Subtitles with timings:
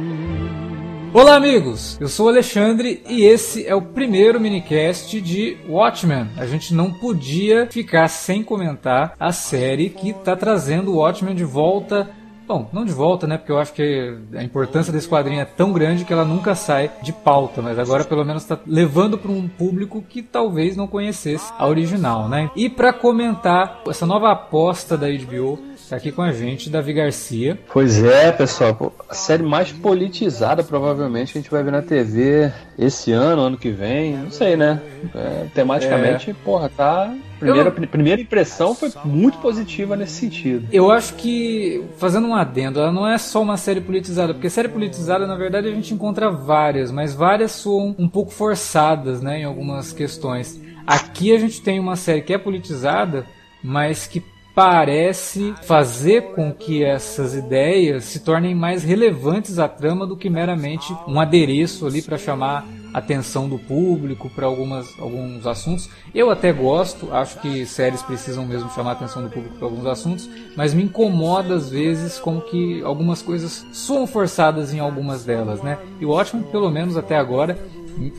[1.12, 1.96] Olá, amigos!
[2.00, 6.28] Eu sou o Alexandre e esse é o primeiro minicast de Watchmen.
[6.36, 11.44] A gente não podia ficar sem comentar a série que está trazendo o Watchmen de
[11.44, 12.10] volta
[12.50, 13.38] Bom, não de volta, né?
[13.38, 16.90] Porque eu acho que a importância desse quadrinho é tão grande que ela nunca sai
[17.00, 21.52] de pauta, mas agora pelo menos está levando para um público que talvez não conhecesse
[21.56, 22.50] a original, né?
[22.56, 27.56] E para comentar essa nova aposta da HBO, tá aqui com a gente Davi Garcia.
[27.72, 32.52] Pois é, pessoal, a série mais politizada provavelmente que a gente vai ver na TV
[32.80, 34.80] esse ano, ano que vem, não sei, né?
[35.14, 36.34] É, tematicamente, é.
[36.34, 37.88] porra, tá Primeira, eu...
[37.88, 40.68] primeira impressão foi muito positiva nesse sentido.
[40.70, 44.68] Eu acho que, fazendo um adendo, ela não é só uma série politizada, porque série
[44.68, 49.44] politizada, na verdade, a gente encontra várias, mas várias soam um pouco forçadas, né, em
[49.44, 50.60] algumas questões.
[50.86, 53.24] Aqui a gente tem uma série que é politizada,
[53.62, 54.22] mas que
[54.60, 60.94] parece fazer com que essas ideias se tornem mais relevantes à trama do que meramente
[61.08, 65.88] um adereço ali para chamar atenção do público para algumas alguns assuntos.
[66.14, 70.28] Eu até gosto, acho que séries precisam mesmo chamar atenção do público para alguns assuntos,
[70.54, 75.78] mas me incomoda às vezes como que algumas coisas são forçadas em algumas delas, né?
[75.98, 77.58] E o ótimo, pelo menos até agora,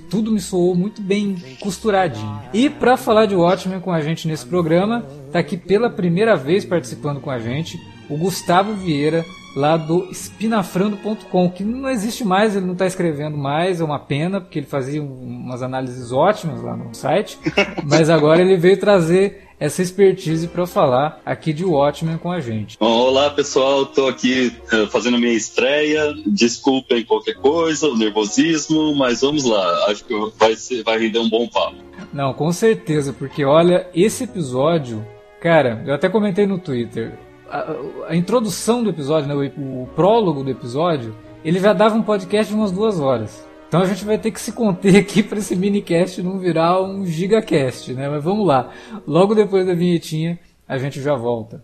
[0.10, 2.42] tudo me soou muito bem costuradinho.
[2.54, 6.66] E para falar de Watchmen com a gente nesse programa, tá aqui pela primeira vez
[6.66, 12.66] participando com a gente o Gustavo Vieira, lá do espinafrando.com, que não existe mais, ele
[12.66, 16.94] não está escrevendo mais, é uma pena, porque ele fazia umas análises ótimas lá no
[16.94, 17.38] site,
[17.84, 22.80] mas agora ele veio trazer essa expertise para falar aqui de Watchmen com a gente.
[22.80, 26.16] Bom, olá pessoal, estou aqui uh, fazendo minha estreia.
[26.26, 29.86] Desculpem qualquer coisa, o nervosismo, mas vamos lá.
[29.86, 31.76] Acho que vai, ser, vai render um bom papo.
[32.12, 35.06] Não, com certeza, porque olha, esse episódio,
[35.40, 37.14] cara, eu até comentei no Twitter
[37.48, 37.76] a,
[38.10, 42.52] a, introdução do episódio, né, o, o, prólogo do episódio, ele já dava um podcast
[42.52, 43.48] de umas duas horas.
[43.72, 47.06] Então a gente vai ter que se conter aqui para esse minicast não virar um
[47.06, 48.10] gigacast, né?
[48.10, 48.70] Mas vamos lá.
[49.08, 50.38] Logo depois da vinhetinha,
[50.68, 51.64] a gente já volta.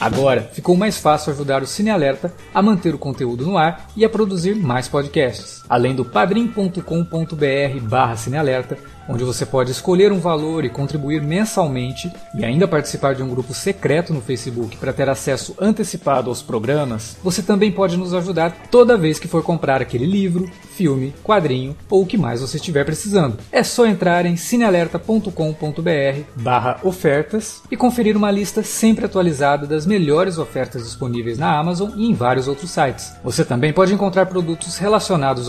[0.00, 4.02] Agora ficou mais fácil ajudar o Cine Alerta a manter o conteúdo no ar e
[4.02, 5.62] a produzir mais podcasts.
[5.68, 8.76] Além do padrim.com.br barra cinealerta,
[9.08, 13.52] onde você pode escolher um valor e contribuir mensalmente e ainda participar de um grupo
[13.54, 18.96] secreto no Facebook para ter acesso antecipado aos programas, você também pode nos ajudar toda
[18.96, 23.38] vez que for comprar aquele livro, filme, quadrinho ou o que mais você estiver precisando.
[23.52, 25.30] É só entrar em cinealerta.com.br
[26.82, 32.14] ofertas e conferir uma lista sempre atualizada das melhores ofertas disponíveis na Amazon e em
[32.14, 33.12] vários outros sites.
[33.22, 35.48] Você também pode encontrar produtos relacionados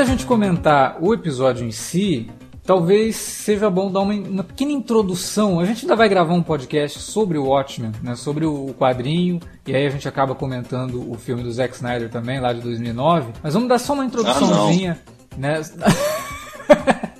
[0.00, 2.26] Da gente comentar o episódio em si,
[2.64, 5.60] talvez seja bom dar uma, uma, pequena introdução.
[5.60, 9.76] A gente ainda vai gravar um podcast sobre o Watchmen, né, sobre o quadrinho, e
[9.76, 13.30] aí a gente acaba comentando o filme do Zack Snyder também, lá de 2009.
[13.42, 14.98] Mas vamos dar só uma introduçãozinha.
[15.32, 15.60] Ah, né?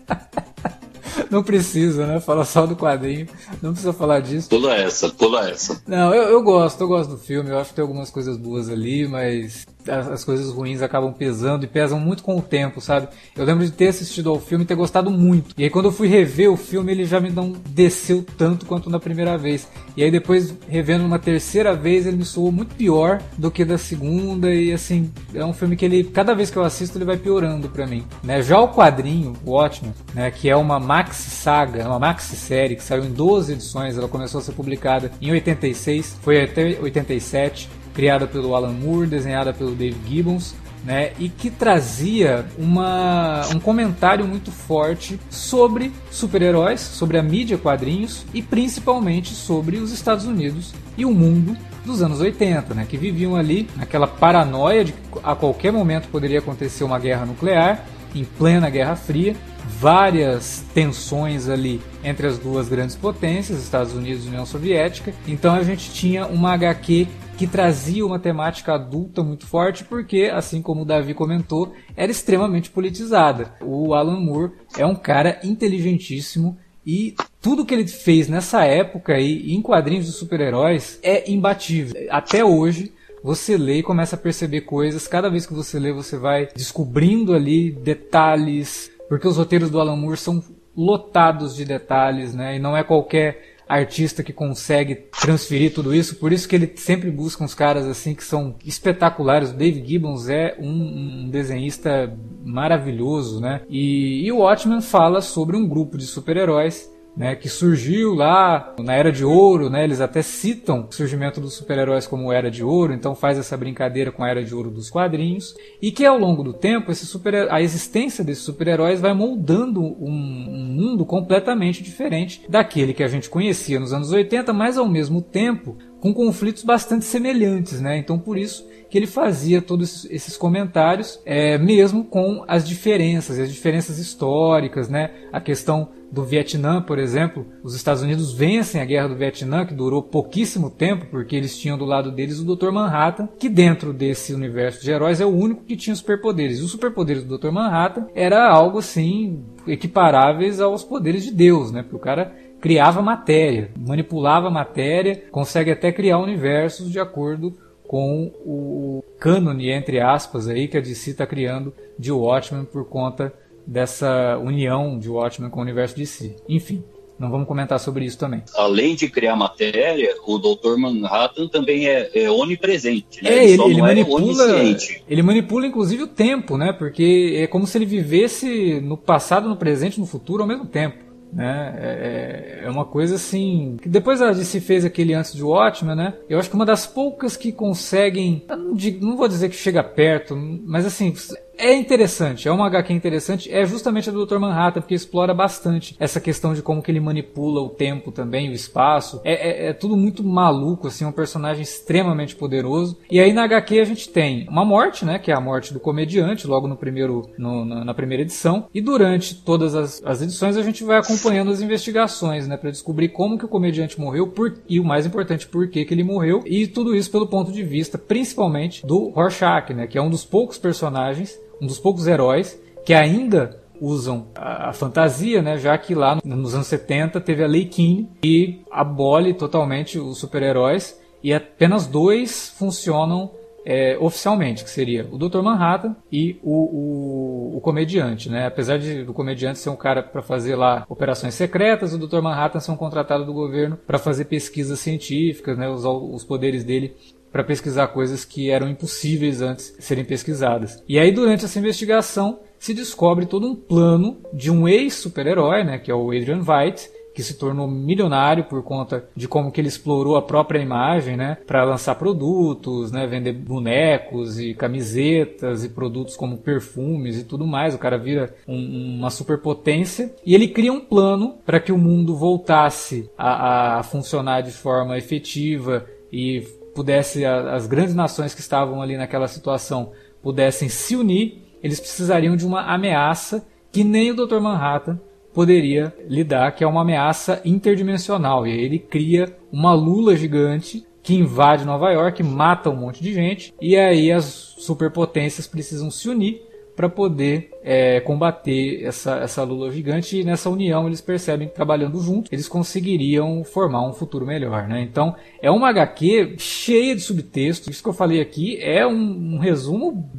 [1.31, 2.19] não precisa, né?
[2.19, 3.29] Fala só do quadrinho,
[3.61, 4.49] não precisa falar disso.
[4.49, 5.83] Toda essa, toda essa.
[5.87, 8.71] Não, eu, eu gosto, eu gosto do filme, eu acho que tem algumas coisas boas
[8.71, 13.09] ali, mas as coisas ruins acabam pesando e pesam muito com o tempo, sabe?
[13.37, 15.55] Eu lembro de ter assistido ao filme e ter gostado muito.
[15.57, 18.91] E aí quando eu fui rever o filme, ele já me não desceu tanto quanto
[18.91, 19.69] na primeira vez.
[19.97, 23.79] E aí depois, revendo uma terceira vez, ele me soou muito pior do que da
[23.79, 24.53] segunda.
[24.53, 27.69] E assim, é um filme que ele, cada vez que eu assisto, ele vai piorando
[27.69, 28.05] para mim.
[28.23, 28.43] Né?
[28.43, 32.83] Já o quadrinho, o Ótimo, né, que é uma maxi saga, uma maxi série que
[32.83, 37.69] saiu em 12 edições, ela começou a ser publicada em 86, foi até 87
[38.01, 44.27] criada pelo Alan Moore, desenhada pelo Dave Gibbons, né, e que trazia uma, um comentário
[44.27, 51.05] muito forte sobre super-heróis, sobre a mídia quadrinhos e principalmente sobre os Estados Unidos e
[51.05, 51.55] o mundo
[51.85, 56.39] dos anos 80, né, que viviam ali naquela paranoia de que a qualquer momento poderia
[56.39, 59.37] acontecer uma guerra nuclear, em plena Guerra Fria,
[59.79, 65.13] várias tensões ali entre as duas grandes potências, Estados Unidos e União Soviética.
[65.29, 67.07] Então a gente tinha uma HQ
[67.41, 72.69] que trazia uma temática adulta muito forte, porque, assim como o Davi comentou, era extremamente
[72.69, 73.55] politizada.
[73.63, 79.55] O Alan Moore é um cara inteligentíssimo e tudo que ele fez nessa época aí,
[79.55, 82.09] em quadrinhos de super-heróis, é imbatível.
[82.11, 82.93] Até hoje,
[83.25, 85.09] você lê e começa a perceber coisas.
[85.09, 89.97] Cada vez que você lê, você vai descobrindo ali detalhes, porque os roteiros do Alan
[89.97, 90.45] Moore são
[90.77, 92.57] lotados de detalhes, né?
[92.57, 97.11] E não é qualquer artista que consegue transferir tudo isso, por isso que ele sempre
[97.11, 99.51] busca uns caras assim que são espetaculares.
[99.51, 102.13] O Dave Gibbons é um, um desenhista
[102.45, 103.63] maravilhoso, né?
[103.69, 108.95] E, e o Watchmen fala sobre um grupo de super-heróis né, que surgiu lá na
[108.95, 112.93] Era de Ouro, né, eles até citam o surgimento dos super-heróis como Era de Ouro,
[112.93, 116.43] então faz essa brincadeira com a Era de Ouro dos quadrinhos, e que ao longo
[116.43, 122.43] do tempo esse super, a existência desses super-heróis vai moldando um, um, mundo completamente diferente
[122.49, 127.05] daquele que a gente conhecia nos anos 80, mas ao mesmo tempo com conflitos bastante
[127.05, 127.99] semelhantes, né?
[127.99, 133.53] Então por isso que ele fazia todos esses comentários, é, mesmo com as diferenças, as
[133.53, 135.11] diferenças históricas, né?
[135.33, 139.75] A questão do Vietnã, por exemplo, os Estados Unidos vencem a guerra do Vietnã, que
[139.75, 142.71] durou pouquíssimo tempo, porque eles tinham do lado deles o Dr.
[142.71, 146.59] Manhattan, que dentro desse universo de heróis é o único que tinha superpoderes.
[146.59, 147.51] E os superpoderes do Dr.
[147.51, 151.83] Manhattan era algo assim equiparáveis aos poderes de Deus, né?
[151.83, 157.57] Porque o cara criava matéria, manipulava matéria, consegue até criar universos de acordo
[157.91, 163.33] com o cânone, entre aspas, aí, que a DC está criando de Watchmen por conta
[163.71, 166.35] dessa união de Watchmen com o universo DC.
[166.49, 166.83] Enfim,
[167.17, 168.43] não vamos comentar sobre isso também.
[168.57, 170.77] Além de criar matéria, o Dr.
[170.77, 173.31] Manhattan também é, é onipresente, né?
[173.31, 174.77] É, ele, ele, ele manipula, é
[175.09, 176.73] ele manipula inclusive o tempo, né?
[176.73, 181.11] Porque é como se ele vivesse no passado, no presente, no futuro ao mesmo tempo.
[181.33, 181.79] Né?
[181.79, 183.77] É, é, é uma coisa assim.
[183.81, 186.15] Que depois a DC fez aquele antes de Watchmen, né?
[186.29, 188.43] Eu acho que uma das poucas que conseguem.
[188.49, 191.15] Não, digo, não vou dizer que chega perto, mas assim,
[191.61, 194.39] é interessante, é uma HQ interessante, é justamente a do Dr.
[194.39, 198.53] Manhattan, porque explora bastante essa questão de como que ele manipula o tempo também, o
[198.53, 199.21] espaço.
[199.25, 202.97] É, é, é, tudo muito maluco, assim, um personagem extremamente poderoso.
[203.11, 205.81] E aí na HQ a gente tem uma morte, né, que é a morte do
[205.81, 208.67] comediante, logo no primeiro, no, na, na, primeira edição.
[208.73, 213.11] E durante todas as, as, edições a gente vai acompanhando as investigações, né, para descobrir
[213.11, 216.43] como que o comediante morreu por, e o mais importante, por que que ele morreu.
[216.47, 220.25] E tudo isso pelo ponto de vista, principalmente, do Rorschach, né, que é um dos
[220.25, 225.57] poucos personagens um dos poucos heróis que ainda usam a, fantasia, né?
[225.57, 231.01] Já que lá nos anos 70 teve a Lei King que abole totalmente os super-heróis
[231.23, 233.31] e apenas dois funcionam
[233.65, 235.43] é, oficialmente, que seria o Dr.
[235.43, 238.47] Manhattan e o, o, o, comediante, né?
[238.47, 242.21] Apesar de do comediante ser um cara para fazer lá operações secretas, o Dr.
[242.23, 245.69] Manhattan ser um contratado do governo para fazer pesquisas científicas, né?
[245.69, 246.97] Usar os poderes dele
[247.33, 250.83] para pesquisar coisas que eram impossíveis antes de serem pesquisadas.
[250.89, 255.91] E aí, durante essa investigação, se descobre todo um plano de um ex-super-herói, né, que
[255.91, 260.17] é o Adrian Veidt, que se tornou milionário por conta de como que ele explorou
[260.17, 266.39] a própria imagem, né, para lançar produtos, né, vender bonecos e camisetas e produtos como
[266.39, 267.75] perfumes e tudo mais.
[267.75, 272.17] O cara vira um, uma superpotência e ele cria um plano para que o mundo
[272.17, 276.43] voltasse a, a funcionar de forma efetiva e
[276.75, 282.47] pudesse as grandes nações que estavam ali naquela situação pudessem se unir, eles precisariam de
[282.47, 284.41] uma ameaça que nem o Dr.
[284.41, 284.99] Manhattan
[285.33, 288.47] poderia lidar, que é uma ameaça interdimensional.
[288.47, 293.13] E aí ele cria uma lula gigante que invade Nova York, mata um monte de
[293.15, 294.25] gente, e aí as
[294.59, 296.43] superpotências precisam se unir
[296.81, 302.01] para poder é, combater essa, essa lula gigante e nessa união eles percebem que trabalhando
[302.01, 304.67] juntos eles conseguiriam formar um futuro melhor.
[304.67, 304.81] Né?
[304.81, 307.69] Então é uma HQ cheia de subtextos.
[307.69, 310.11] Isso que eu falei aqui é um, um resumo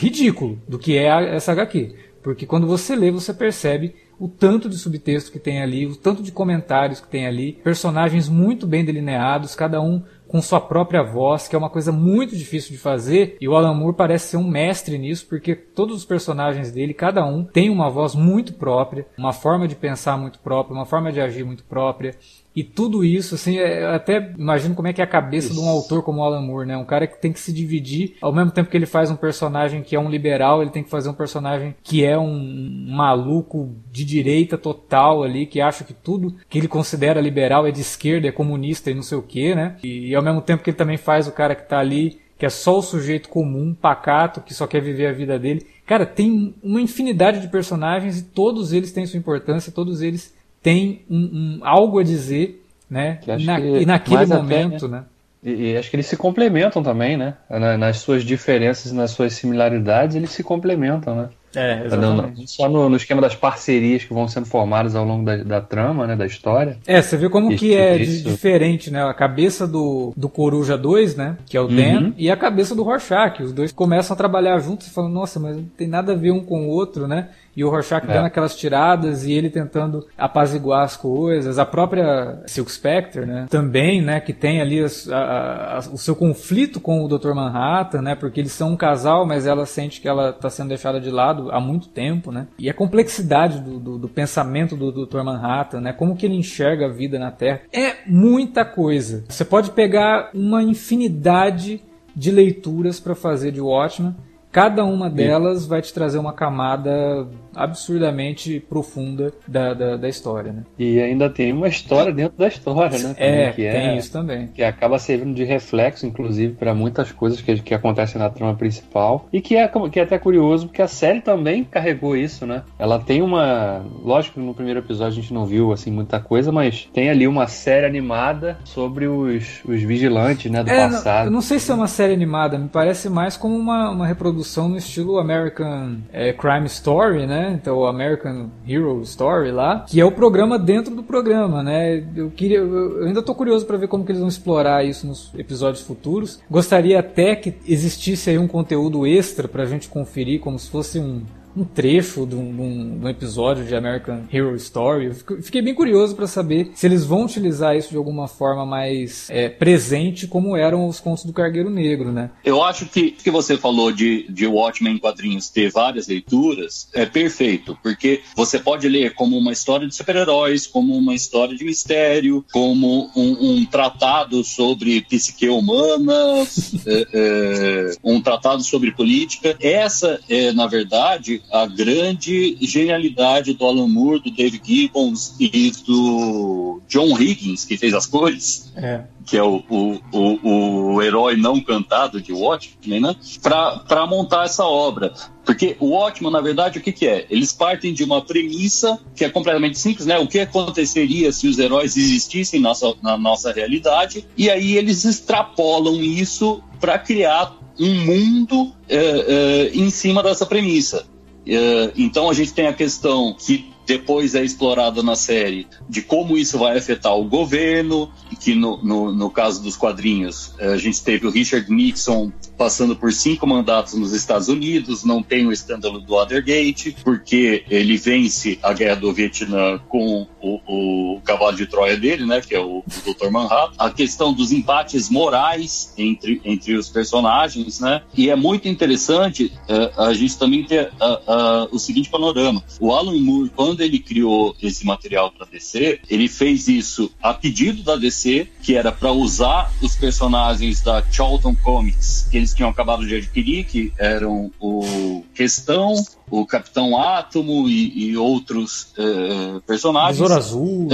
[0.00, 1.94] ridículo do que é a, essa HQ.
[2.20, 6.20] Porque quando você lê, você percebe o tanto de subtexto que tem ali, o tanto
[6.20, 11.48] de comentários que tem ali, personagens muito bem delineados, cada um com sua própria voz,
[11.48, 14.46] que é uma coisa muito difícil de fazer, e o Alan Moore parece ser um
[14.46, 19.32] mestre nisso, porque todos os personagens dele, cada um, tem uma voz muito própria, uma
[19.32, 22.14] forma de pensar muito própria, uma forma de agir muito própria.
[22.58, 25.54] E tudo isso, assim, é, eu até imagino como é que é a cabeça isso.
[25.54, 26.76] de um autor como Alan Moore, né?
[26.76, 29.80] Um cara que tem que se dividir, ao mesmo tempo que ele faz um personagem
[29.80, 34.04] que é um liberal, ele tem que fazer um personagem que é um maluco de
[34.04, 38.32] direita total ali, que acha que tudo que ele considera liberal é de esquerda, é
[38.32, 39.76] comunista e não sei o que, né?
[39.80, 42.46] E, e ao mesmo tempo que ele também faz o cara que tá ali que
[42.46, 45.66] é só o sujeito comum, pacato, que só quer viver a vida dele.
[45.84, 50.37] Cara, tem uma infinidade de personagens e todos eles têm sua importância, todos eles
[50.68, 53.20] têm um, um algo a dizer, né?
[53.42, 54.98] Na, e naquele momento, até, né?
[54.98, 55.04] né?
[55.42, 57.34] E, e, acho que eles se complementam também, né?
[57.78, 61.28] Nas suas diferenças, nas suas similaridades, eles se complementam, né?
[61.56, 62.38] É, exatamente.
[62.40, 65.60] Não, só no, no, esquema das parcerias que vão sendo formadas ao longo da, da
[65.62, 66.76] trama, né, da história.
[66.86, 68.28] É, você vê como que é isso.
[68.28, 69.02] diferente, né?
[69.02, 72.12] A cabeça do, do Coruja 2, né, que é o Dan, uhum.
[72.18, 73.42] e a cabeça do Rorschach.
[73.42, 76.32] Os dois começam a trabalhar juntos e falam, nossa, mas não tem nada a ver
[76.32, 77.30] um com o outro, né?
[77.58, 78.14] E o Rorschach é.
[78.14, 81.58] dando aquelas tiradas e ele tentando apaziguar as coisas.
[81.58, 83.46] A própria Silk Spectre, né?
[83.50, 84.20] Também, né?
[84.20, 87.34] Que tem ali a, a, a, o seu conflito com o Dr.
[87.34, 88.14] Manhattan, né?
[88.14, 91.50] Porque eles são um casal, mas ela sente que ela está sendo deixada de lado
[91.50, 92.46] há muito tempo, né?
[92.60, 95.24] E a complexidade do, do, do pensamento do Dr.
[95.24, 95.92] Manhattan, né?
[95.92, 97.62] Como que ele enxerga a vida na Terra.
[97.72, 99.24] É muita coisa.
[99.28, 101.82] Você pode pegar uma infinidade
[102.14, 104.14] de leituras para fazer de Watchmen.
[104.50, 110.62] Cada uma delas vai te trazer uma camada absurdamente profunda da, da, da, história, né?
[110.78, 113.14] E ainda tem uma história dentro da história, né?
[113.14, 114.46] Também, é, que tem é, isso também.
[114.48, 119.26] Que acaba servindo de reflexo, inclusive, para muitas coisas que, que acontecem na trama principal.
[119.32, 122.62] E que é, que é até curioso, porque a série também carregou isso, né?
[122.78, 123.84] Ela tem uma.
[124.02, 127.26] Lógico que no primeiro episódio a gente não viu assim muita coisa, mas tem ali
[127.26, 130.62] uma série animada sobre os, os vigilantes, né?
[130.62, 131.18] Do é, passado.
[131.18, 134.06] Não, eu não sei se é uma série animada, me parece mais como uma, uma
[134.06, 137.47] reprodução no estilo American é, Crime Story, né?
[137.52, 142.04] Então, o American Hero Story lá, que é o programa dentro do programa, né?
[142.14, 145.32] Eu queria, eu ainda tô curioso para ver como que eles vão explorar isso nos
[145.36, 146.40] episódios futuros.
[146.50, 151.22] Gostaria até que existisse aí um conteúdo extra pra gente conferir como se fosse um
[151.56, 152.54] um trecho de um,
[152.98, 155.06] de um, episódio de American Hero Story.
[155.06, 159.28] Eu fiquei bem curioso para saber se eles vão utilizar isso de alguma forma mais
[159.30, 162.30] é, presente, como eram os contos do Cargueiro Negro, né?
[162.44, 167.04] Eu acho que que você falou de, de Watchmen em quadrinhos ter várias leituras é
[167.04, 172.44] perfeito, porque você pode ler como uma história de super-heróis, como uma história de mistério,
[172.52, 176.14] como um, um tratado sobre psique humana,
[176.86, 179.56] é, é, um tratado sobre política.
[179.60, 186.80] Essa é, na verdade, a grande genialidade do Alan Moore, do Dave Gibbons e do
[186.88, 189.02] John Higgins, que fez as cores, é.
[189.24, 193.16] que é o, o, o, o, herói não cantado de Watchmen, né?
[193.42, 195.12] para montar essa obra.
[195.44, 197.26] Porque o Watchmen, na verdade, o que, que é?
[197.30, 200.18] Eles partem de uma premissa que é completamente simples, né?
[200.18, 205.06] O que aconteceria se os heróis existissem na nossa, na nossa realidade, e aí eles
[205.06, 211.06] extrapolam isso para criar um mundo é, é, em cima dessa premissa.
[211.48, 216.36] Uh, então a gente tem a questão que depois é explorada na série de como
[216.36, 221.26] isso vai afetar o governo, que no, no, no, caso dos quadrinhos a gente teve
[221.26, 226.14] o Richard Nixon passando por cinco mandatos nos Estados Unidos, não tem o escândalo do
[226.14, 232.26] Watergate, porque ele vence a guerra do Vietnã com o, o cavalo de Troia dele,
[232.26, 233.30] né, que é o, o Dr.
[233.30, 233.74] Manhattan.
[233.78, 240.02] A questão dos empates morais entre, entre os personagens, né, e é muito interessante uh,
[240.02, 242.62] a gente também ter uh, uh, o seguinte panorama.
[242.80, 247.82] O Alan Moore, quando ele criou esse material para DC, ele fez isso a pedido
[247.82, 252.70] da DC, que era para usar os personagens da Charlton Comics, que eles eles tinham
[252.70, 255.94] acabado de adquirir, que eram o Questão,
[256.30, 260.18] o Capitão Átomo e, e outros uh, personagens.
[260.18, 260.88] Besouro Azul.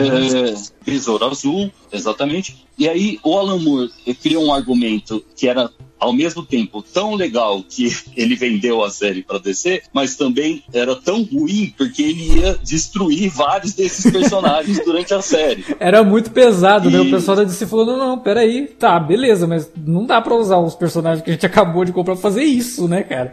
[0.84, 2.64] Besouro Azul, exatamente.
[2.78, 5.70] E aí o Alan Moore criou um argumento que era
[6.04, 10.94] ao mesmo tempo tão legal que ele vendeu a série para DC, mas também era
[10.94, 15.64] tão ruim porque ele ia destruir vários desses personagens durante a série.
[15.80, 16.92] Era muito pesado, e...
[16.92, 17.00] né?
[17.00, 20.58] O pessoal da DC falou: não, não, peraí, tá, beleza, mas não dá para usar
[20.58, 23.32] os personagens que a gente acabou de comprar pra fazer isso, né, cara?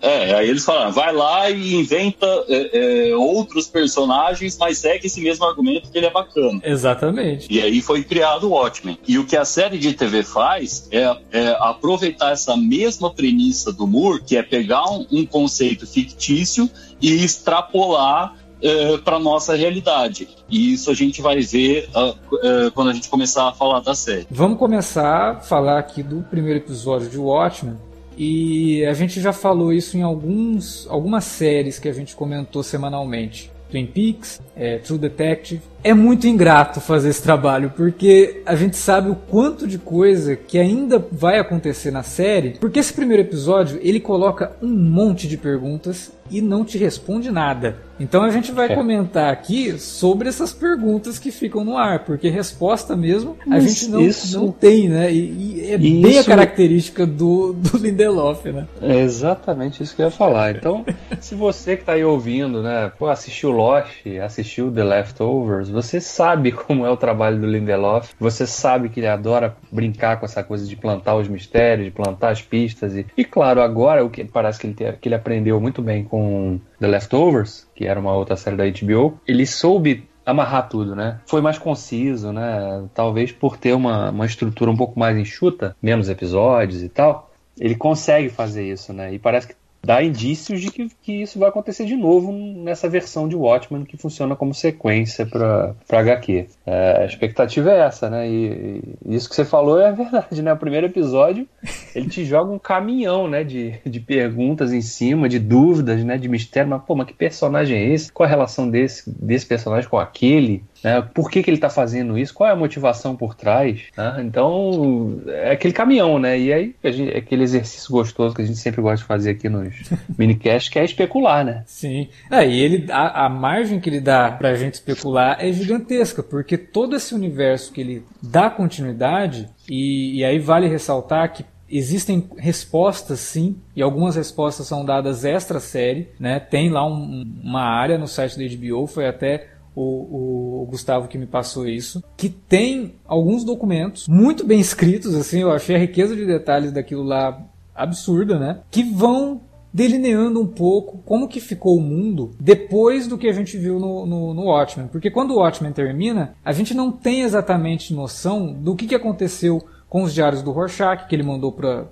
[0.00, 5.20] É, aí eles falaram, vai lá e inventa é, é, outros personagens, mas segue esse
[5.20, 6.60] mesmo argumento que ele é bacana.
[6.64, 7.46] Exatamente.
[7.50, 8.98] E aí foi criado o Watchmen.
[9.06, 13.86] E o que a série de TV faz é, é aproveitar essa mesma premissa do
[13.86, 20.28] Moore, que é pegar um, um conceito fictício e extrapolar é, para nossa realidade.
[20.48, 23.94] E isso a gente vai ver uh, uh, quando a gente começar a falar da
[23.94, 24.26] série.
[24.30, 27.76] Vamos começar a falar aqui do primeiro episódio de Watchmen.
[28.16, 33.50] E a gente já falou isso em alguns, algumas séries que a gente comentou semanalmente.
[33.70, 35.60] Twin Peaks, é, True Detective.
[35.84, 40.58] é muito ingrato fazer esse trabalho, porque a gente sabe o quanto de coisa que
[40.58, 46.10] ainda vai acontecer na série, porque esse primeiro episódio ele coloca um monte de perguntas
[46.30, 47.76] e não te responde nada.
[48.00, 48.74] Então a gente vai é.
[48.74, 53.90] comentar aqui sobre essas perguntas que ficam no ar, porque resposta mesmo a isso, gente
[53.90, 55.12] não, isso, não tem, né?
[55.12, 58.66] E, e é isso, bem a característica do, do Lindelof, né?
[58.82, 60.56] É exatamente isso que eu ia falar.
[60.56, 60.84] Então,
[61.20, 66.52] se você que está aí ouvindo, né, pô, assistiu Lost, assistiu The Leftovers, você sabe
[66.52, 70.66] como é o trabalho do Lindelof, você sabe que ele adora brincar com essa coisa
[70.66, 74.60] de plantar os mistérios, de plantar as pistas e, e claro, agora o que parece
[74.60, 78.56] que ele, que ele aprendeu muito bem com The Leftovers, que era uma outra série
[78.56, 81.20] da HBO, ele soube amarrar tudo, né?
[81.26, 82.84] Foi mais conciso, né?
[82.92, 87.76] Talvez por ter uma, uma estrutura um pouco mais enxuta, menos episódios e tal, ele
[87.76, 89.14] consegue fazer isso, né?
[89.14, 89.54] E parece que
[89.86, 93.96] dá indícios de que, que isso vai acontecer de novo nessa versão de Watchmen que
[93.96, 96.48] funciona como sequência para HQ.
[96.66, 98.28] É, a expectativa é essa, né?
[98.28, 100.52] E, e, isso que você falou é verdade, né?
[100.52, 101.46] O primeiro episódio
[101.94, 103.44] ele te joga um caminhão, né?
[103.44, 106.18] De, de perguntas em cima, de dúvidas, né?
[106.18, 106.68] De mistério.
[106.68, 108.10] Mas, pô, mas que personagem é esse?
[108.10, 110.64] Qual a relação desse, desse personagem com aquele?
[110.86, 111.02] Né?
[111.02, 112.32] Por que, que ele está fazendo isso?
[112.32, 113.86] Qual é a motivação por trás?
[113.96, 114.22] Né?
[114.24, 116.38] Então, é aquele caminhão, né?
[116.38, 119.48] E aí, gente, é aquele exercício gostoso que a gente sempre gosta de fazer aqui
[119.48, 119.74] nos
[120.16, 121.64] minicast, que é especular, né?
[121.66, 122.08] Sim.
[122.30, 126.56] É, e ele, a, a margem que ele dá pra gente especular é gigantesca, porque
[126.56, 133.18] todo esse universo que ele dá continuidade, e, e aí vale ressaltar que Existem respostas,
[133.18, 136.38] sim, e algumas respostas são dadas extra série, né?
[136.38, 141.18] Tem lá um, uma área no site da HBO, foi até o, o, Gustavo que
[141.18, 146.16] me passou isso, que tem alguns documentos muito bem escritos, assim, eu achei a riqueza
[146.16, 147.38] de detalhes daquilo lá
[147.74, 148.60] absurda, né?
[148.70, 149.42] Que vão
[149.72, 154.06] delineando um pouco como que ficou o mundo depois do que a gente viu no,
[154.06, 154.88] no, no Watchmen.
[154.88, 159.62] Porque quando o Watchmen termina, a gente não tem exatamente noção do que, que aconteceu
[159.88, 161.86] com os diários do Rorschach, que ele mandou para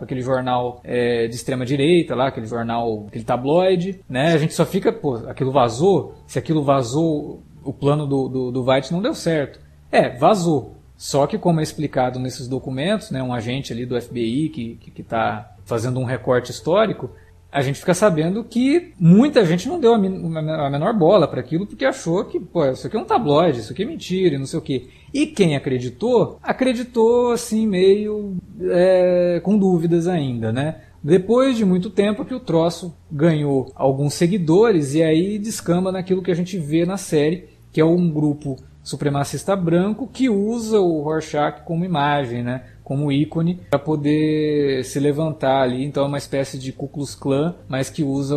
[0.00, 4.34] aquele jornal é, de extrema direita lá, aquele jornal, aquele tabloide, né?
[4.34, 6.14] A gente só fica, pô, aquilo vazou?
[6.26, 9.58] Se aquilo vazou, o plano do, do, do Veidt não deu certo.
[9.90, 10.76] É, vazou.
[10.96, 15.18] Só que, como é explicado nesses documentos, né, um agente ali do FBI que está
[15.18, 17.10] tá fazendo um recorte histórico,
[17.52, 21.84] a gente fica sabendo que muita gente não deu a, menor bola para aquilo porque
[21.84, 24.58] achou que, pô, isso aqui é um tabloide, isso aqui é mentira, e não sei
[24.58, 24.88] o quê.
[25.12, 30.82] E quem acreditou, acreditou assim meio é, com dúvidas ainda, né?
[31.02, 36.30] Depois de muito tempo que o troço ganhou alguns seguidores e aí descamba naquilo que
[36.30, 41.62] a gente vê na série, que é um grupo supremacista branco que usa o Rorschach
[41.64, 42.64] como imagem, né?
[42.90, 45.84] Como ícone para poder se levantar ali.
[45.84, 48.34] Então é uma espécie de Ku Klux Klan, mas que usa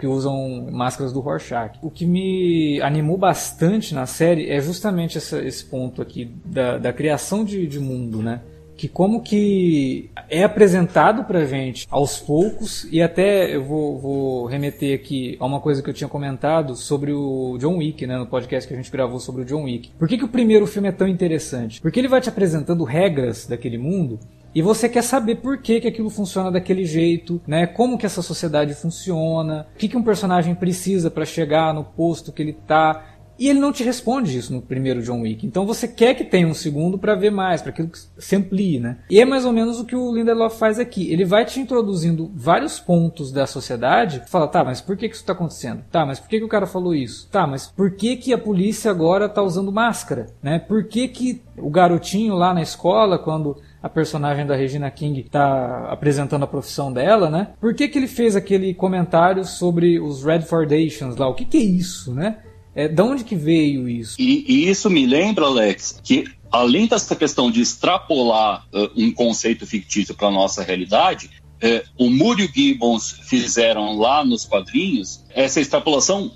[0.00, 1.78] que usam máscaras do Rorschach.
[1.82, 6.90] O que me animou bastante na série é justamente essa, esse ponto aqui da, da
[6.90, 8.40] criação de, de mundo, né?
[8.76, 14.94] Que como que é apresentado pra gente aos poucos e até eu vou, vou, remeter
[14.94, 18.68] aqui a uma coisa que eu tinha comentado sobre o John Wick, né, no podcast
[18.68, 19.90] que a gente gravou sobre o John Wick.
[19.98, 21.80] Por que, que o primeiro filme é tão interessante?
[21.80, 24.18] Porque ele vai te apresentando regras daquele mundo
[24.56, 27.66] e você quer saber por que, que aquilo funciona daquele jeito, né?
[27.66, 32.32] Como que essa sociedade funciona, o que, que um personagem precisa para chegar no posto
[32.32, 33.15] que ele tá.
[33.38, 35.46] E ele não te responde isso no primeiro John Wick.
[35.46, 38.80] Então você quer que tenha um segundo para ver mais, para aquilo que se amplie,
[38.80, 38.98] né?
[39.10, 41.12] E é mais ou menos o que o Lindelof faz aqui.
[41.12, 44.22] Ele vai te introduzindo vários pontos da sociedade.
[44.26, 45.82] Fala, tá, mas por que, que isso tá acontecendo?
[45.90, 47.28] Tá, mas por que, que o cara falou isso?
[47.30, 50.26] Tá, mas por que, que a polícia agora tá usando máscara?
[50.42, 50.58] Né?
[50.58, 55.86] Por que, que o garotinho lá na escola, quando a personagem da Regina King está
[55.90, 57.50] apresentando a profissão dela, né?
[57.60, 61.28] Por que, que ele fez aquele comentário sobre os Red Foundations lá?
[61.28, 62.38] O que, que é isso, né?
[62.76, 64.20] É, de onde que veio isso?
[64.20, 69.66] E, e isso me lembra, Alex, que além dessa questão de extrapolar uh, um conceito
[69.66, 75.24] fictício para a nossa realidade, é, o Moore e o Gibbons fizeram lá nos quadrinhos
[75.30, 76.30] essa extrapolação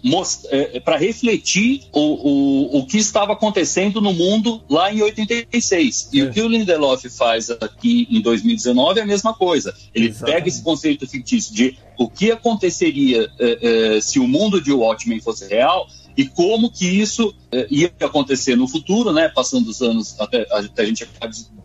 [0.49, 6.09] é, é para refletir o, o, o que estava acontecendo no mundo lá em 86.
[6.11, 6.25] E é.
[6.25, 9.75] o que o Lindelof faz aqui em 2019 é a mesma coisa.
[9.95, 10.35] Ele Exatamente.
[10.35, 13.31] pega esse conceito fictício de o que aconteceria
[14.01, 18.69] se o mundo de Watchmen fosse real e como que isso eh, ia acontecer no
[18.69, 21.07] futuro, né, passando os anos até, até a gente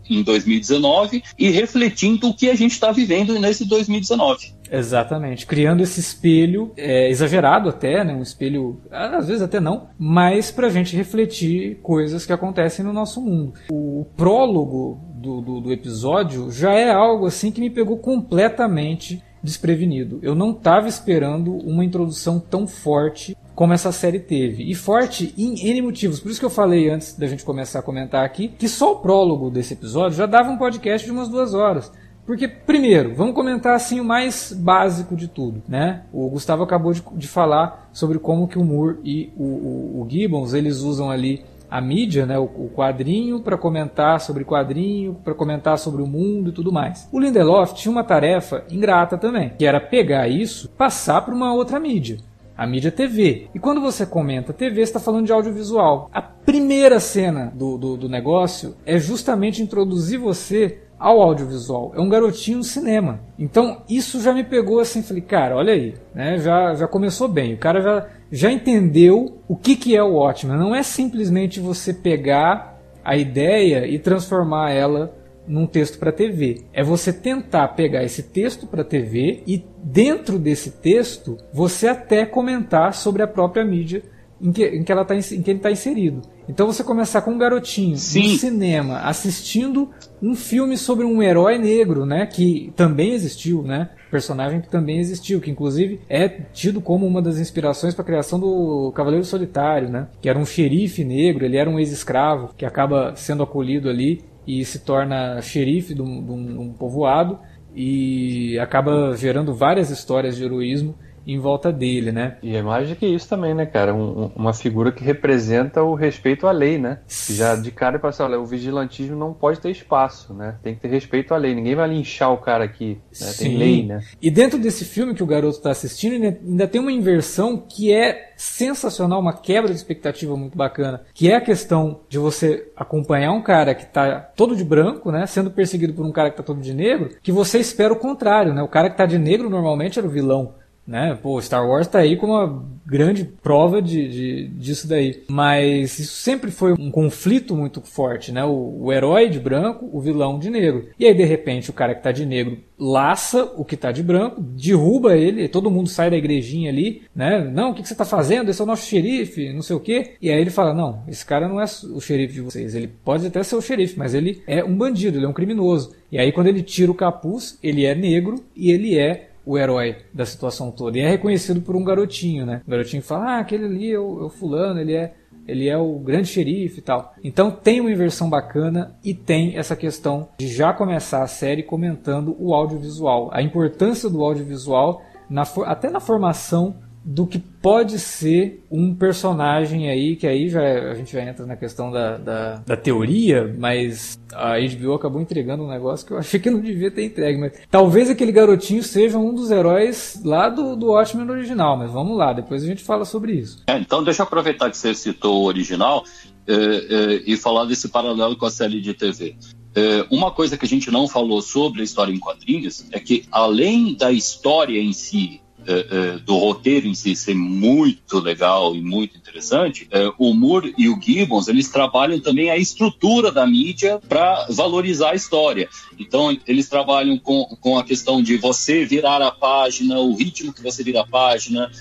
[0.09, 4.53] em 2019 e refletindo o que a gente está vivendo nesse 2019.
[4.71, 10.51] Exatamente, criando esse espelho é, exagerado até, né, um espelho às vezes até não, mas
[10.51, 13.53] para a gente refletir coisas que acontecem no nosso mundo.
[13.71, 20.19] O prólogo do, do, do episódio já é algo assim que me pegou completamente desprevenido.
[20.21, 24.69] Eu não estava esperando uma introdução tão forte como essa série teve.
[24.69, 26.19] E forte em N motivos.
[26.19, 28.99] Por isso que eu falei antes da gente começar a comentar aqui que só o
[28.99, 31.91] prólogo desse episódio já dava um podcast de umas duas horas.
[32.25, 36.05] Porque, primeiro, vamos comentar assim o mais básico de tudo, né?
[36.11, 40.07] O Gustavo acabou de, de falar sobre como que o Moore e o, o, o
[40.09, 45.33] Gibbons, eles usam ali a mídia, né, o, o quadrinho para comentar sobre quadrinho, para
[45.33, 47.07] comentar sobre o mundo e tudo mais.
[47.11, 51.79] O Lindelof tinha uma tarefa ingrata também, que era pegar isso, passar para uma outra
[51.79, 52.17] mídia
[52.57, 53.49] a mídia TV.
[53.53, 56.09] E quando você comenta TV, está falando de audiovisual.
[56.13, 61.93] A primeira cena do, do, do, negócio é justamente introduzir você ao audiovisual.
[61.95, 63.19] É um garotinho no cinema.
[63.37, 66.37] Então isso já me pegou assim, falei, cara, olha aí, né?
[66.37, 67.53] Já, já começou bem.
[67.53, 70.57] O cara já, já entendeu o que, que é o Watchmen.
[70.57, 75.13] Não é simplesmente você pegar a ideia e transformar ela
[75.47, 76.63] num texto para TV.
[76.73, 82.93] É você tentar pegar esse texto para TV e dentro desse texto você até comentar
[82.93, 84.01] sobre a própria mídia
[84.45, 86.21] em que, em que, ela tá, em que ele está inserido.
[86.47, 88.33] Então você começar com um garotinho Sim.
[88.33, 89.89] no cinema assistindo
[90.21, 95.41] um filme sobre um herói negro, né, que também existiu, né, personagem que também existiu,
[95.41, 100.07] que inclusive é tido como uma das inspirações para a criação do Cavaleiro Solitário, né,
[100.21, 104.63] que era um xerife negro, ele era um ex-escravo que acaba sendo acolhido ali e
[104.63, 107.39] se torna xerife de um, de um povoado
[107.75, 110.95] e acaba gerando várias histórias de heroísmo
[111.25, 112.37] em volta dele, né?
[112.41, 113.93] E é mais do que isso também, né, cara?
[113.93, 116.99] Um, uma figura que representa o respeito à lei, né?
[117.07, 120.55] Já de cara para assim, olha, o vigilantismo não pode ter espaço, né?
[120.61, 121.55] Tem que ter respeito à lei.
[121.55, 122.99] Ninguém vai linchar o cara aqui.
[123.19, 123.33] Né?
[123.37, 124.01] Tem lei, né?
[124.21, 128.33] E dentro desse filme que o garoto está assistindo, ainda tem uma inversão que é
[128.35, 133.41] sensacional, uma quebra de expectativa muito bacana, que é a questão de você acompanhar um
[133.41, 136.61] cara que está todo de branco, né, sendo perseguido por um cara que está todo
[136.61, 138.61] de negro, que você espera o contrário, né?
[138.61, 140.53] O cara que está de negro normalmente era o vilão.
[140.87, 141.17] Né?
[141.21, 145.23] Pô, Star Wars tá aí com uma grande prova de, de, disso daí.
[145.27, 148.43] Mas isso sempre foi um conflito muito forte, né?
[148.43, 150.87] O, o, herói de branco, o vilão de negro.
[150.99, 154.03] E aí, de repente, o cara que tá de negro laça o que tá de
[154.03, 157.39] branco, derruba ele, todo mundo sai da igrejinha ali, né?
[157.39, 158.49] Não, o que, que você tá fazendo?
[158.49, 160.11] Esse é o nosso xerife, não sei o quê.
[160.21, 162.75] E aí ele fala, não, esse cara não é o xerife de vocês.
[162.75, 165.95] Ele pode até ser o xerife, mas ele é um bandido, ele é um criminoso.
[166.11, 169.97] E aí, quando ele tira o capuz, ele é negro e ele é o herói
[170.13, 170.97] da situação toda.
[170.97, 172.61] E é reconhecido por um garotinho, né?
[172.65, 175.13] O garotinho fala, ah, aquele ali é o, é o fulano, ele é,
[175.47, 177.13] ele é o grande xerife e tal.
[177.23, 182.35] Então tem uma inversão bacana e tem essa questão de já começar a série comentando
[182.39, 186.75] o audiovisual, a importância do audiovisual na, até na formação
[187.05, 191.45] do que pode ser um personagem aí, que aí já é, a gente já entra
[191.45, 196.17] na questão da, da, da, teoria, mas a HBO acabou entregando um negócio que eu
[196.19, 197.39] achei que não devia ter entregue.
[197.39, 202.17] Mas talvez aquele garotinho seja um dos heróis lá do, do Watchmen original, mas vamos
[202.17, 203.61] lá, depois a gente fala sobre isso.
[203.67, 206.03] É, então deixa eu aproveitar que você citou o original
[206.47, 209.35] é, é, e falar desse paralelo com a série de TV.
[209.75, 213.25] É, uma coisa que a gente não falou sobre a história em quadrinhos é que,
[213.31, 218.81] além da história em si é, é, do roteiro em si ser muito legal e
[218.81, 223.99] muito interessante, é, o Moore e o Gibbons eles trabalham também a estrutura da mídia
[224.07, 225.67] para valorizar a história.
[225.99, 230.61] Então eles trabalham com, com a questão de você virar a página, o ritmo que
[230.61, 231.71] você vira a página,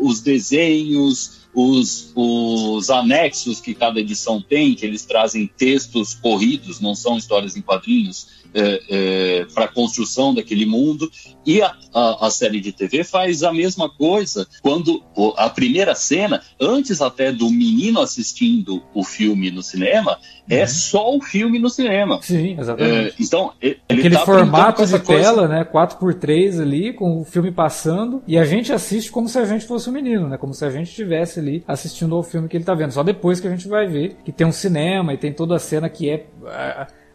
[0.00, 6.94] os desenhos, os, os anexos que cada edição tem, que eles trazem textos corridos, não
[6.94, 11.10] são histórias em quadrinhos, é, é, para a construção daquele mundo.
[11.46, 15.02] E a, a, a, série de TV faz a mesma coisa quando
[15.36, 21.14] a primeira cena, antes até do menino assistindo o filme no cinema, é é só
[21.14, 22.20] o filme no cinema.
[22.20, 23.10] Sim, exatamente.
[23.10, 25.64] É, então, ele Aquele tá formato de tela, né?
[25.64, 29.88] 4x3 ali, com o filme passando, e a gente assiste como se a gente fosse
[29.88, 30.36] o um menino, né?
[30.36, 32.92] Como se a gente estivesse ali assistindo ao filme que ele está vendo.
[32.92, 35.58] Só depois que a gente vai ver que tem um cinema e tem toda a
[35.58, 36.26] cena que é.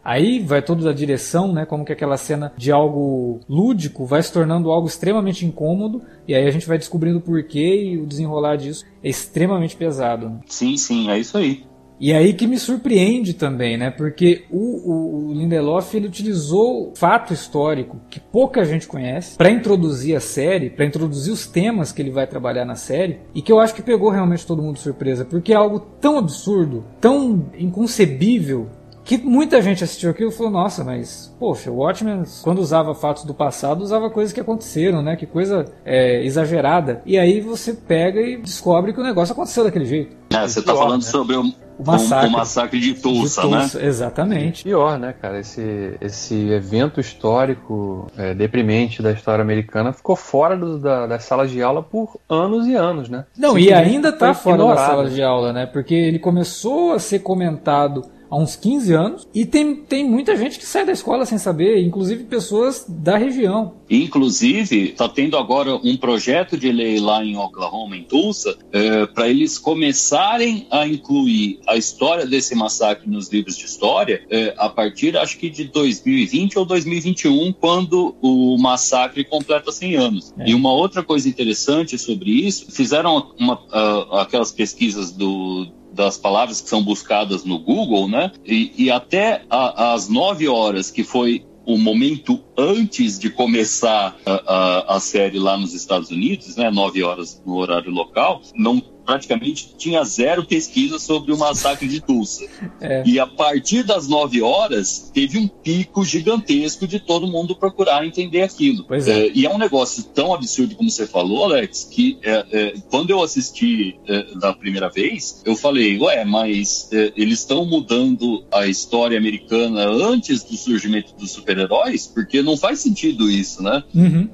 [0.04, 1.64] Aí vai toda a direção, né?
[1.64, 6.02] Como que aquela cena de algo lúdico vai se tornando algo extremamente incômodo.
[6.28, 10.40] E aí a gente vai descobrindo o porquê e o desenrolar disso é extremamente pesado.
[10.46, 11.64] Sim, sim, é isso aí.
[12.00, 13.90] E aí que me surpreende também, né?
[13.90, 20.20] Porque o, o Lindelof ele utilizou fato histórico que pouca gente conhece para introduzir a
[20.20, 23.74] série, para introduzir os temas que ele vai trabalhar na série e que eu acho
[23.74, 28.68] que pegou realmente todo mundo de surpresa, porque é algo tão absurdo, tão inconcebível
[29.04, 33.24] que muita gente assistiu aquilo e falou, nossa, mas, poxa, o Watchmen, quando usava fatos
[33.24, 35.14] do passado, usava coisas que aconteceram, né?
[35.14, 37.02] Que coisa é, exagerada.
[37.04, 40.16] E aí você pega e descobre que o negócio aconteceu daquele jeito.
[40.32, 41.08] É, você está falando né?
[41.08, 42.28] sobre o, o massacre.
[42.28, 43.86] O, massacre de Tulsa, de Tulsa, né?
[43.86, 44.64] Exatamente.
[44.64, 45.38] Pior, né, cara?
[45.38, 51.50] Esse, esse evento histórico é, deprimente da história americana ficou fora do, da, das salas
[51.50, 53.26] de aula por anos e anos, né?
[53.36, 54.78] Não, e ainda tá fora ignorado.
[54.78, 55.66] das salas de aula, né?
[55.66, 59.28] Porque ele começou a ser comentado há uns 15 anos.
[59.34, 63.74] E tem, tem muita gente que sai da escola sem saber, inclusive pessoas da região.
[63.88, 69.28] Inclusive, está tendo agora um projeto de lei lá em Oklahoma, em Tulsa, é, para
[69.28, 75.16] eles começarem a incluir a história desse massacre nos livros de história é, a partir,
[75.16, 80.34] acho que de 2020 ou 2021, quando o massacre completa 100 anos.
[80.38, 80.50] É.
[80.50, 86.60] E uma outra coisa interessante sobre isso, fizeram uma, uh, aquelas pesquisas do das palavras
[86.60, 88.32] que são buscadas no Google, né?
[88.44, 94.96] E, e até as nove horas, que foi o momento antes de começar a, a,
[94.96, 100.02] a, série lá nos Estados Unidos, né, nove horas no horário local, não praticamente tinha
[100.04, 102.44] zero pesquisa sobre o massacre de Tulsa.
[102.80, 103.02] É.
[103.06, 108.42] E a partir das nove horas, teve um pico gigantesco de todo mundo procurar entender
[108.42, 108.84] aquilo.
[108.90, 109.10] É.
[109.10, 113.10] É, e é um negócio tão absurdo como você falou, Alex, que é, é, quando
[113.10, 119.16] eu assisti é, da primeira vez, eu falei, ué, mas eles estão mudando a história
[119.16, 122.06] americana antes do surgimento dos super-heróis?
[122.06, 123.82] Porque não faz sentido isso, né?
[123.94, 124.28] Uhum.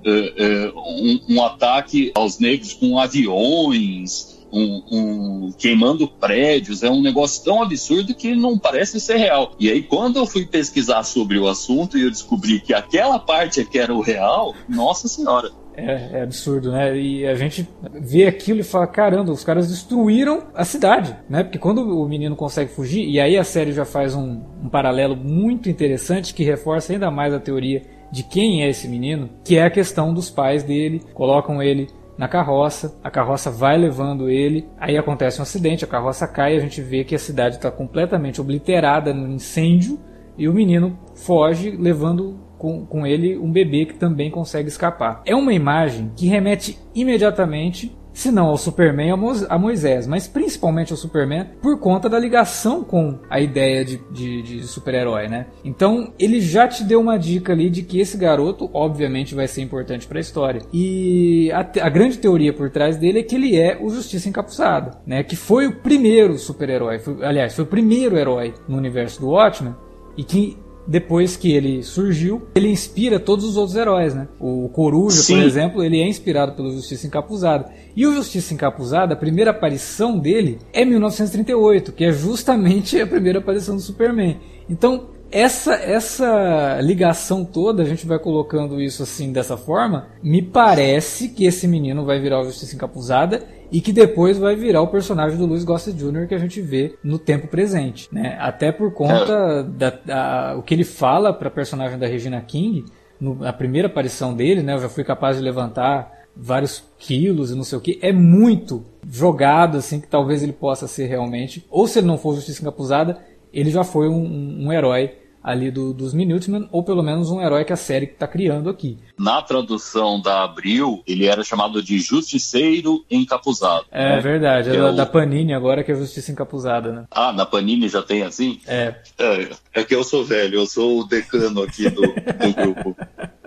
[0.75, 7.63] Um, um ataque aos negros com aviões, um, um, queimando prédios, é um negócio tão
[7.63, 9.53] absurdo que não parece ser real.
[9.59, 13.61] E aí, quando eu fui pesquisar sobre o assunto e eu descobri que aquela parte
[13.61, 15.51] é que era o real, nossa senhora.
[15.75, 16.97] É, é, absurdo, né?
[16.99, 21.43] E a gente vê aquilo e fala: caramba, os caras destruíram a cidade, né?
[21.43, 25.17] Porque quando o menino consegue fugir, e aí a série já faz um, um paralelo
[25.17, 29.65] muito interessante que reforça ainda mais a teoria de quem é esse menino, que é
[29.65, 31.89] a questão dos pais dele, colocam ele
[32.21, 36.61] na carroça, a carroça vai levando ele, aí acontece um acidente, a carroça cai, a
[36.61, 39.99] gente vê que a cidade está completamente obliterada no incêndio
[40.37, 45.23] e o menino foge levando com, com ele um bebê que também consegue escapar.
[45.25, 49.13] É uma imagem que remete imediatamente se não ao Superman
[49.49, 54.43] a Moisés, mas principalmente ao Superman por conta da ligação com a ideia de, de,
[54.43, 55.47] de super-herói, né?
[55.65, 59.63] Então ele já te deu uma dica ali de que esse garoto, obviamente, vai ser
[59.63, 60.61] importante para a história.
[60.71, 65.01] E a, a, grande teoria por trás dele é que ele é o Justiça Encapuzada,
[65.07, 65.23] né?
[65.23, 69.75] Que foi o primeiro super-herói, aliás, foi o primeiro herói no universo do Watchmen
[70.15, 74.29] e que depois que ele surgiu, ele inspira todos os outros heróis, né?
[74.39, 75.37] O Coruja, Sim.
[75.37, 77.71] por exemplo, ele é inspirado pelo Justiça Encapuzada.
[77.95, 83.39] E o Justiça Encapuzada, a primeira aparição dele é 1938, que é justamente a primeira
[83.39, 84.39] aparição do Superman.
[84.69, 91.29] Então, essa essa ligação toda, a gente vai colocando isso assim dessa forma, me parece
[91.29, 95.39] que esse menino vai virar o Justiça Encapuzada e que depois vai virar o personagem
[95.39, 96.27] do Louis Gossett Jr.
[96.27, 98.37] que a gente vê no tempo presente, né?
[98.41, 102.85] Até por conta da, da o que ele fala para a personagem da Regina King
[103.21, 104.75] no, na primeira aparição dele, né?
[104.75, 108.85] Eu já fui capaz de levantar vários quilos e não sei o que, é muito
[109.11, 113.19] jogado assim que talvez ele possa ser realmente, ou se ele não for Justiça Encapuzada,
[113.53, 117.65] ele já foi um, um herói ali do, dos Minutemen, ou pelo menos um herói
[117.65, 118.99] que a série está criando aqui.
[119.19, 123.87] Na tradução da Abril, ele era chamado de Justiceiro Encapuzado.
[123.91, 124.21] É né?
[124.21, 124.97] verdade, é, é da, o...
[124.97, 127.05] da, Panini agora que é Justiça Encapuzada, né?
[127.11, 128.61] Ah, na Panini já tem assim?
[128.67, 128.95] É.
[129.19, 132.97] É, é que eu sou velho, eu sou o decano aqui do, do grupo.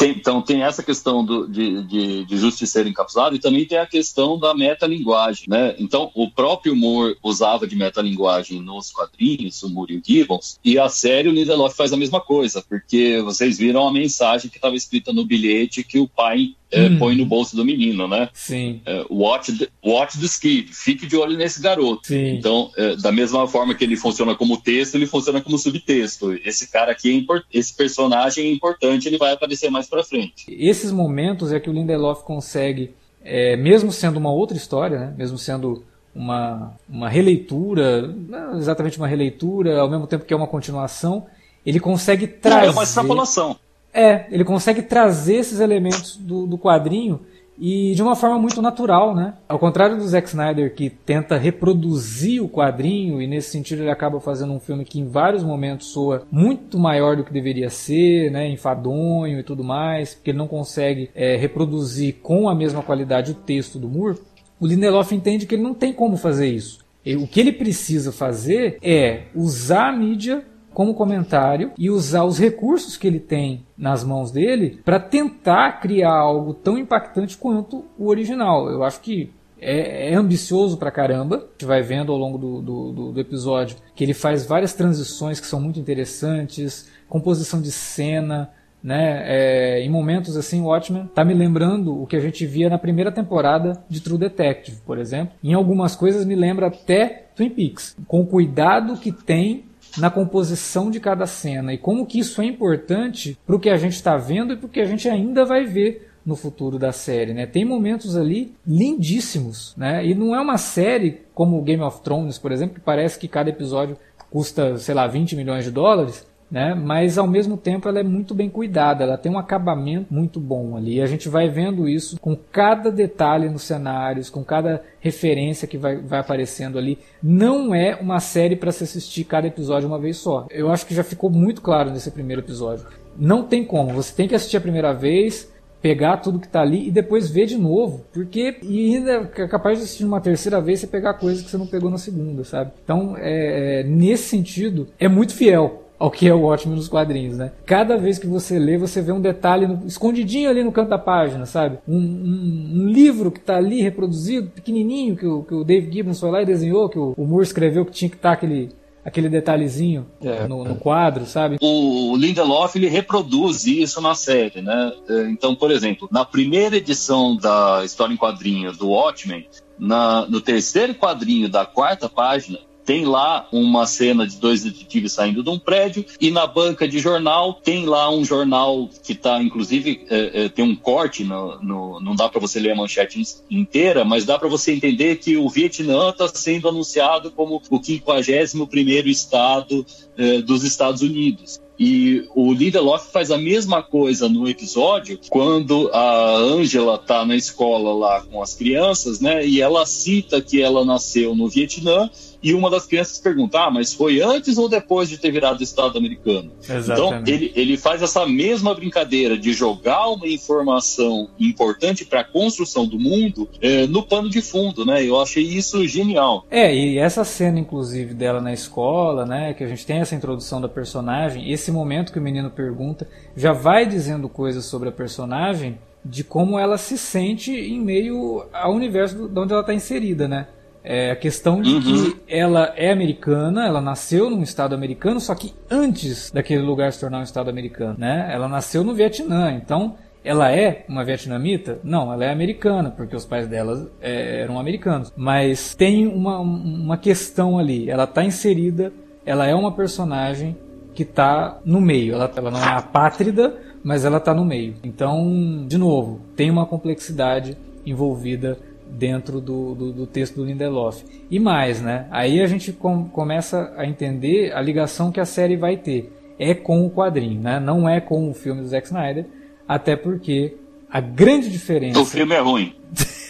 [0.00, 4.38] Então tem essa questão do, de, de, de justiceiro encapsulado e também tem a questão
[4.38, 5.74] da metalinguagem, né?
[5.78, 10.78] Então o próprio Moore usava de metalinguagem nos quadrinhos, o Moore e o Gibbons, e
[10.78, 14.74] a série o Lindelof faz a mesma coisa, porque vocês viram a mensagem que estava
[14.74, 16.98] escrita no bilhete que o pai é, hum.
[16.98, 18.28] põe no bolso do menino, né?
[18.32, 18.80] Sim.
[18.86, 22.08] É, watch, the, watch the kid, fique de olho nesse garoto.
[22.08, 22.36] Sim.
[22.36, 26.32] Então, é, da mesma forma que ele funciona como texto, ele funciona como subtexto.
[26.44, 30.46] Esse cara aqui, é esse personagem é importante, ele vai aparecer mais pra frente.
[30.48, 35.14] Esses momentos é que o Lindelof consegue, é, mesmo sendo uma outra história, né?
[35.16, 40.46] mesmo sendo uma, uma releitura, não exatamente uma releitura, ao mesmo tempo que é uma
[40.46, 41.26] continuação,
[41.64, 42.66] ele consegue trazer.
[42.66, 43.56] É uma extrapolação.
[43.92, 47.20] É, ele consegue trazer esses elementos do, do quadrinho
[47.58, 49.34] e de uma forma muito natural, né?
[49.48, 54.18] Ao contrário do Zack Snyder que tenta reproduzir o quadrinho e nesse sentido ele acaba
[54.18, 58.48] fazendo um filme que em vários momentos soa muito maior do que deveria ser, né?
[58.48, 63.34] Enfadonho e tudo mais, porque ele não consegue é, reproduzir com a mesma qualidade o
[63.34, 64.18] texto do Moore.
[64.58, 66.80] O Lindelof entende que ele não tem como fazer isso.
[67.18, 72.96] O que ele precisa fazer é usar a mídia como comentário e usar os recursos
[72.96, 78.70] que ele tem nas mãos dele para tentar criar algo tão impactante quanto o original.
[78.70, 79.30] Eu acho que
[79.62, 81.36] é, é, ambicioso pra caramba.
[81.36, 85.38] A gente vai vendo ao longo do, do, do, episódio que ele faz várias transições
[85.38, 88.50] que são muito interessantes, composição de cena,
[88.82, 89.22] né?
[89.24, 93.12] É, em momentos assim, Watchmen tá me lembrando o que a gente via na primeira
[93.12, 95.34] temporada de True Detective, por exemplo.
[95.42, 99.64] Em algumas coisas me lembra até Twin Peaks, com o cuidado que tem
[99.98, 103.76] na composição de cada cena e como que isso é importante para o que a
[103.76, 106.92] gente está vendo e para o que a gente ainda vai ver no futuro da
[106.92, 107.46] série, né?
[107.46, 110.06] Tem momentos ali lindíssimos, né?
[110.06, 113.50] E não é uma série como Game of Thrones, por exemplo, que parece que cada
[113.50, 113.98] episódio
[114.30, 116.74] custa, sei lá, 20 milhões de dólares né?
[116.74, 120.76] Mas ao mesmo tempo ela é muito bem cuidada, ela tem um acabamento muito bom
[120.76, 120.96] ali.
[120.96, 125.78] E a gente vai vendo isso com cada detalhe nos cenários, com cada referência que
[125.78, 126.98] vai, vai aparecendo ali.
[127.22, 130.46] Não é uma série para se assistir cada episódio uma vez só.
[130.50, 132.86] Eu acho que já ficou muito claro nesse primeiro episódio.
[133.16, 136.88] Não tem como, você tem que assistir a primeira vez, pegar tudo que está ali
[136.88, 140.80] e depois ver de novo, porque e ainda é capaz de assistir uma terceira vez
[140.80, 142.72] você pegar coisas que você não pegou na segunda, sabe?
[142.84, 147.38] Então, é, é, nesse sentido, é muito fiel ao que é o Watchmen nos quadrinhos,
[147.38, 147.52] né?
[147.64, 150.98] Cada vez que você lê, você vê um detalhe no, escondidinho ali no canto da
[150.98, 151.78] página, sabe?
[151.86, 156.18] Um, um, um livro que está ali reproduzido, pequenininho, que o, que o Dave Gibbons
[156.18, 158.70] foi lá e desenhou, que o, o Moore escreveu que tinha que estar tá aquele
[159.04, 161.56] aquele detalhezinho é, no, no, quadro, sabe?
[161.60, 164.92] O Lindelof ele reproduz isso na série, né?
[165.08, 170.40] É, então, por exemplo, na primeira edição da história em quadrinhos do Watchmen, na, no
[170.40, 175.58] terceiro quadrinho da quarta página, tem lá uma cena de dois detetives saindo de um
[175.58, 180.48] prédio e na banca de jornal tem lá um jornal que está, inclusive, é, é,
[180.48, 184.38] tem um corte, no, no não dá para você ler a manchete inteira, mas dá
[184.38, 189.84] para você entender que o Vietnã está sendo anunciado como o 51 primeiro estado
[190.16, 191.60] é, dos Estados Unidos.
[191.78, 197.92] E o Lindelof faz a mesma coisa no episódio quando a Angela tá na escola
[197.92, 199.44] lá com as crianças, né?
[199.44, 202.08] E ela cita que ela nasceu no Vietnã
[202.42, 205.96] e uma das crianças pergunta: ah, mas foi antes ou depois de ter virado Estado
[205.96, 206.50] americano?
[206.62, 207.12] Então, Exatamente.
[207.22, 212.86] Então, ele, ele faz essa mesma brincadeira de jogar uma informação importante para a construção
[212.86, 215.04] do mundo é, no pano de fundo, né?
[215.04, 216.46] Eu achei isso genial.
[216.50, 219.54] É, e essa cena, inclusive, dela na escola, né?
[219.54, 223.52] Que a gente tem essa introdução da personagem, esse momento que o menino pergunta, já
[223.52, 229.28] vai dizendo coisas sobre a personagem de como ela se sente em meio ao universo
[229.28, 230.48] de onde ela está inserida, né?
[230.84, 231.80] É a questão de uhum.
[231.80, 236.98] que ela é americana, ela nasceu num estado americano, só que antes daquele lugar se
[236.98, 238.28] tornar um estado americano, né?
[238.32, 241.78] Ela nasceu no Vietnã, então ela é uma vietnamita?
[241.82, 245.12] Não, ela é americana, porque os pais dela é, eram americanos.
[245.16, 248.92] Mas tem uma, uma questão ali, ela está inserida,
[249.26, 250.56] ela é uma personagem
[250.94, 252.14] que está no meio.
[252.14, 254.74] Ela, ela não é apátrida, mas ela está no meio.
[254.84, 258.58] Então, de novo, tem uma complexidade envolvida
[258.92, 261.02] dentro do, do, do, texto do Lindelof.
[261.30, 262.06] E mais, né?
[262.10, 266.12] Aí a gente com, começa a entender a ligação que a série vai ter.
[266.38, 267.58] É com o quadrinho, né?
[267.58, 269.26] Não é com o filme do Zack Snyder,
[269.66, 270.56] até porque
[270.90, 272.00] a grande diferença...
[272.00, 272.74] O filme é ruim.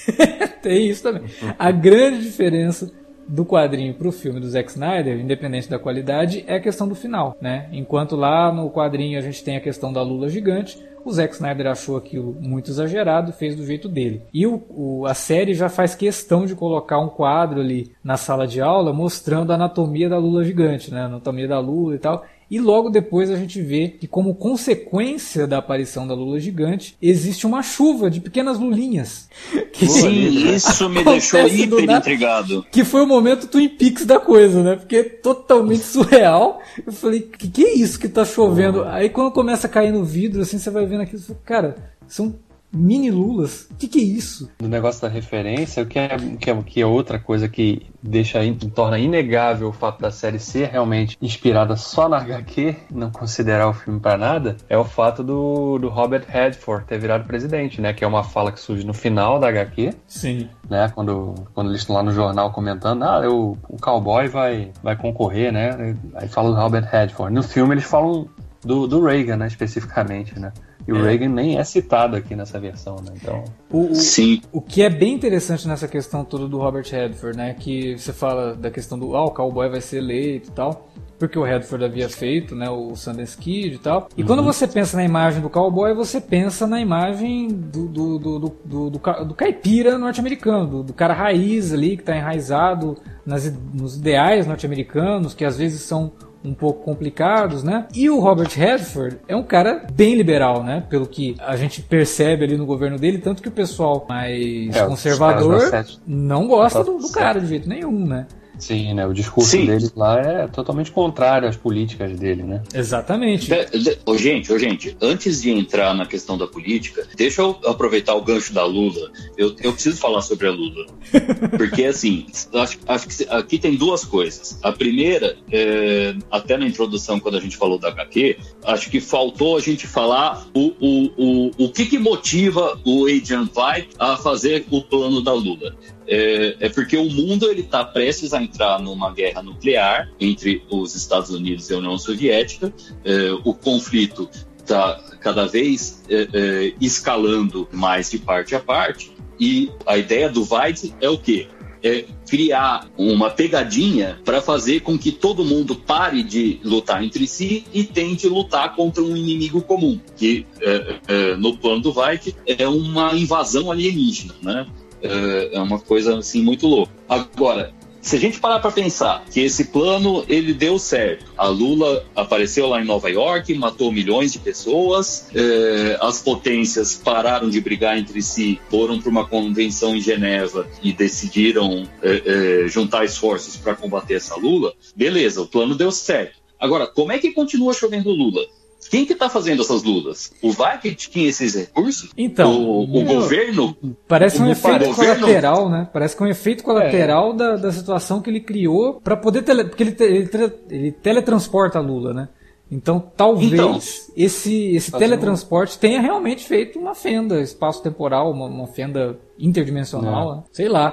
[0.63, 1.23] Tem isso também.
[1.59, 2.91] A grande diferença
[3.27, 6.95] do quadrinho para o filme do Zack Snyder, independente da qualidade, é a questão do
[6.95, 7.69] final, né?
[7.73, 11.67] Enquanto lá no quadrinho a gente tem a questão da Lula gigante, o Zack Snyder
[11.67, 14.23] achou aquilo muito exagerado fez do jeito dele.
[14.33, 18.47] E o, o, a série já faz questão de colocar um quadro ali na sala
[18.47, 21.03] de aula mostrando a anatomia da Lula gigante, né?
[21.03, 22.25] A anatomia da Lula e tal.
[22.53, 27.47] E logo depois a gente vê que, como consequência da aparição da lula gigante, existe
[27.47, 29.27] uma chuva de pequenas lulinhas.
[29.73, 32.65] Que Sim, isso me deixou hiper intrigado.
[32.71, 34.77] Que foi o momento Twin Peaks da coisa, né?
[34.77, 36.61] Porque é totalmente surreal.
[36.87, 38.85] Eu falei, que que é isso que tá chovendo?
[38.85, 42.35] Aí quando começa a cair no vidro, assim, você vai vendo aquilo, cara, são
[42.73, 43.69] mini lulas.
[43.71, 44.51] O que, que, é isso?
[44.61, 46.09] No negócio da referência, o que é,
[46.41, 48.41] que é, que é outra coisa que deixa
[48.75, 53.75] torna inegável o fato da série ser realmente inspirada só na HQ, não considerar o
[53.75, 57.93] filme para nada, é o fato do, do Robert Redford ter virado presidente, né?
[57.93, 59.95] Que é uma fala que surge no final da HQ.
[60.07, 60.49] Sim.
[60.69, 60.91] Né?
[60.95, 65.53] Quando, quando eles estão lá no jornal comentando, ah, o, o cowboy vai, vai concorrer,
[65.53, 65.97] né?
[66.15, 67.35] Aí fala do Robert Redford.
[67.35, 68.29] No filme eles falam
[68.65, 69.47] do, do Reagan, né?
[69.47, 70.53] Especificamente, né?
[70.87, 71.03] E o é.
[71.03, 73.13] Reagan nem é citado aqui nessa versão, né?
[73.15, 73.45] Então.
[73.71, 74.41] O, o, Sim.
[74.53, 77.55] O que é bem interessante nessa questão toda do Robert Redford, né?
[77.55, 80.89] Que você fala da questão do ah, o cowboy vai ser eleito e tal.
[81.19, 82.69] Porque o Redford havia feito, né?
[82.69, 84.09] O Sundance Kid e tal.
[84.17, 84.27] E uhum.
[84.27, 88.49] quando você pensa na imagem do cowboy, você pensa na imagem do, do, do, do,
[88.65, 93.97] do, do, do caipira norte-americano, do, do, cara raiz ali, que está enraizado nas, nos
[93.97, 96.11] ideais norte-americanos, que às vezes são
[96.45, 97.87] um pouco complicados, né?
[97.95, 100.85] E o Robert Redford é um cara bem liberal, né?
[100.89, 104.87] Pelo que a gente percebe ali no governo dele, tanto que o pessoal mais é,
[104.87, 105.71] conservador
[106.07, 108.27] não gosta do, do cara de jeito nenhum, né?
[108.63, 109.05] Sim, né?
[109.05, 109.67] O discurso Sim.
[109.67, 112.63] dele lá é totalmente contrário às políticas dele, né?
[112.73, 113.49] Exatamente.
[113.49, 117.59] De, de, oh, gente, oh, gente, antes de entrar na questão da política, deixa eu
[117.67, 119.11] aproveitar o gancho da Lula.
[119.37, 120.87] Eu, eu preciso falar sobre a Lula.
[121.59, 124.57] Porque, assim, acho, acho que aqui tem duas coisas.
[124.63, 129.57] A primeira, é, até na introdução, quando a gente falou da HQ, acho que faltou
[129.57, 134.65] a gente falar o, o, o, o que, que motiva o Adrian White a fazer
[134.71, 135.75] o plano da Lula
[136.07, 140.95] é, é porque o mundo ele está prestes a entrar numa guerra nuclear entre os
[140.95, 142.73] Estados Unidos e a União Soviética.
[143.05, 144.29] É, o conflito
[144.59, 149.13] está cada vez é, é, escalando mais de parte a parte.
[149.39, 151.49] E a ideia do Weitz é o quê?
[151.83, 157.65] É criar uma pegadinha para fazer com que todo mundo pare de lutar entre si
[157.73, 162.69] e tente lutar contra um inimigo comum, que é, é, no plano do Weitz é
[162.69, 164.67] uma invasão alienígena, né?
[165.03, 166.93] É, é uma coisa assim muito louca.
[167.09, 167.73] Agora,
[168.03, 172.67] se a gente parar para pensar que esse plano ele deu certo, a Lula apareceu
[172.67, 178.21] lá em Nova York, matou milhões de pessoas, é, as potências pararam de brigar entre
[178.21, 184.35] si, foram para uma convenção em Geneva e decidiram é, juntar esforços para combater essa
[184.35, 186.43] Lula, beleza, o plano deu certo.
[186.59, 188.43] Agora, como é que continua chovendo Lula?
[188.91, 190.33] Quem que está fazendo essas lutas?
[190.43, 192.11] O VAC tinha esses recursos?
[192.17, 193.77] Então, o, o meu, governo?
[194.07, 195.89] Parece um efeito colateral, né?
[195.93, 197.37] Parece que é um efeito colateral é.
[197.37, 201.83] da, da situação que ele criou para poder tele, porque ele, ele, ele teletransporta a
[201.83, 202.29] Lula, né?
[202.73, 203.79] Então, talvez então,
[204.17, 210.43] esse, esse teletransporte tenha realmente feito uma fenda espaço-temporal, uma, uma, fenda interdimensional, né?
[210.51, 210.91] sei lá.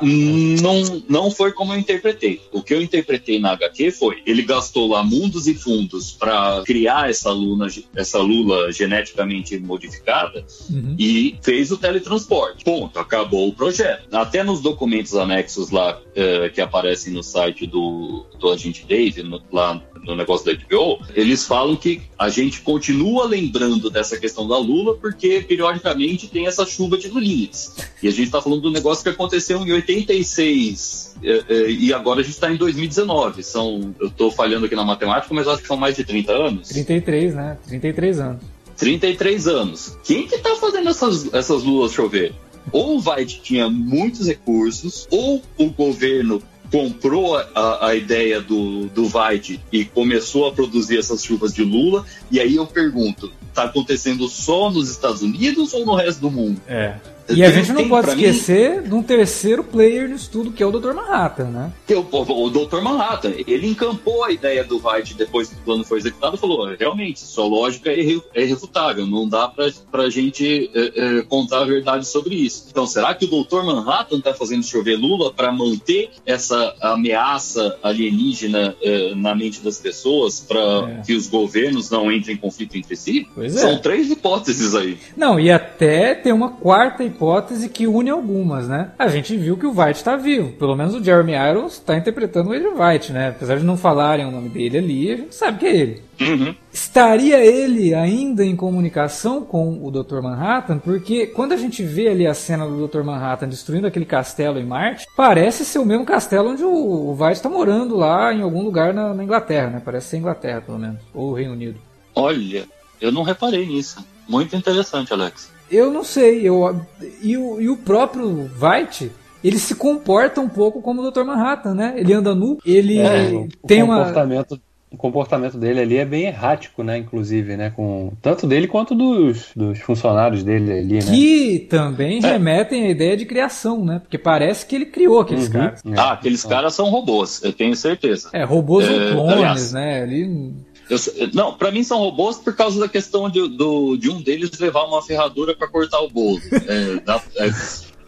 [0.61, 2.41] Não, não foi como eu interpretei.
[2.51, 7.09] O que eu interpretei na HQ foi: ele gastou lá mundos e fundos para criar
[7.09, 10.95] essa lula, essa lula geneticamente modificada uhum.
[10.99, 12.65] e fez o teletransporte.
[12.65, 14.13] Ponto, acabou o projeto.
[14.13, 19.41] Até nos documentos anexos lá uh, que aparecem no site do, do agente Dave, no,
[19.49, 24.57] lá no negócio da HBO, eles falam que a gente continua lembrando dessa questão da
[24.57, 27.75] Lula porque periodicamente tem essa chuva de lulinhas.
[28.01, 32.21] E a gente está falando do negócio que aconteceu em 86 é, é, e agora
[32.21, 33.43] a gente está em 2019.
[33.43, 36.69] São, eu estou falhando aqui na matemática, mas acho que são mais de 30 anos.
[36.69, 37.57] 33, né?
[37.67, 38.43] 33 anos.
[38.77, 39.97] 33 anos.
[40.03, 42.33] Quem que tá fazendo essas, essas luas chover?
[42.71, 46.41] Ou o White tinha muitos recursos, ou o governo
[46.71, 52.05] comprou a, a ideia do, do White e começou a produzir essas chuvas de Lula.
[52.31, 56.61] E aí eu pergunto, está acontecendo só nos Estados Unidos ou no resto do mundo?
[56.67, 56.95] É.
[57.29, 58.89] E a gente não pode esquecer mim...
[58.89, 60.93] de um terceiro player nisso tudo, que é o Dr.
[60.93, 61.71] Manhattan, né?
[61.89, 62.81] O, o Dr.
[62.81, 66.73] Manhattan, ele encampou a ideia do White depois que o plano foi executado e falou:
[66.75, 67.99] realmente, sua lógica é,
[68.33, 72.67] é irrefutável, não dá pra, pra gente é, é, contar a verdade sobre isso.
[72.69, 73.63] Então, será que o Dr.
[73.63, 80.39] Manhattan tá fazendo chover Lula para manter essa ameaça alienígena é, na mente das pessoas,
[80.39, 81.01] para é.
[81.05, 83.27] que os governos não entrem em conflito entre si?
[83.49, 84.97] São três hipóteses aí.
[85.15, 88.91] Não, e até tem uma quarta hipótese hipótese que une algumas, né?
[88.97, 90.53] A gente viu que o White está vivo.
[90.53, 93.29] Pelo menos o Jeremy Irons está interpretando o Adrian White, né?
[93.29, 96.01] Apesar de não falarem o nome dele ali, a gente sabe que é ele.
[96.21, 96.55] Uhum.
[96.71, 100.21] Estaria ele ainda em comunicação com o Dr.
[100.21, 100.79] Manhattan?
[100.79, 103.03] Porque quando a gente vê ali a cena do Dr.
[103.03, 107.49] Manhattan destruindo aquele castelo em Marte, parece ser o mesmo castelo onde o, White está
[107.49, 109.81] morando lá em algum lugar na, na Inglaterra, né?
[109.83, 110.99] Parece ser Inglaterra, pelo menos.
[111.13, 111.79] Ou o Reino Unido.
[112.15, 112.65] Olha,
[113.01, 114.05] eu não reparei nisso.
[114.27, 115.58] Muito interessante, Alex.
[115.71, 116.47] Eu não sei.
[116.47, 116.79] Eu,
[117.21, 119.11] e, o, e o próprio White,
[119.43, 121.23] ele se comporta um pouco como o Dr.
[121.23, 121.93] Manhattan, né?
[121.97, 124.69] Ele anda nu, ele é, tem o comportamento, uma.
[124.91, 126.97] O comportamento dele ali é bem errático, né?
[126.97, 127.69] Inclusive, né?
[127.69, 131.01] Com, tanto dele quanto dos, dos funcionários dele ali, né?
[131.01, 132.31] Que também é.
[132.31, 133.99] remetem à ideia de criação, né?
[133.99, 135.53] Porque parece que ele criou aqueles uhum.
[135.53, 135.81] caras.
[135.85, 135.93] É.
[135.95, 138.29] Ah, aqueles caras são robôs, eu tenho certeza.
[138.33, 140.03] É, robôs é, ou clones, aliás, né?
[140.03, 140.55] Ele
[140.89, 140.97] eu,
[141.33, 144.85] não, para mim são robôs por causa da questão de, do, de um deles levar
[144.85, 146.39] uma ferradura para cortar o bolo.
[146.51, 147.51] É, dá, é,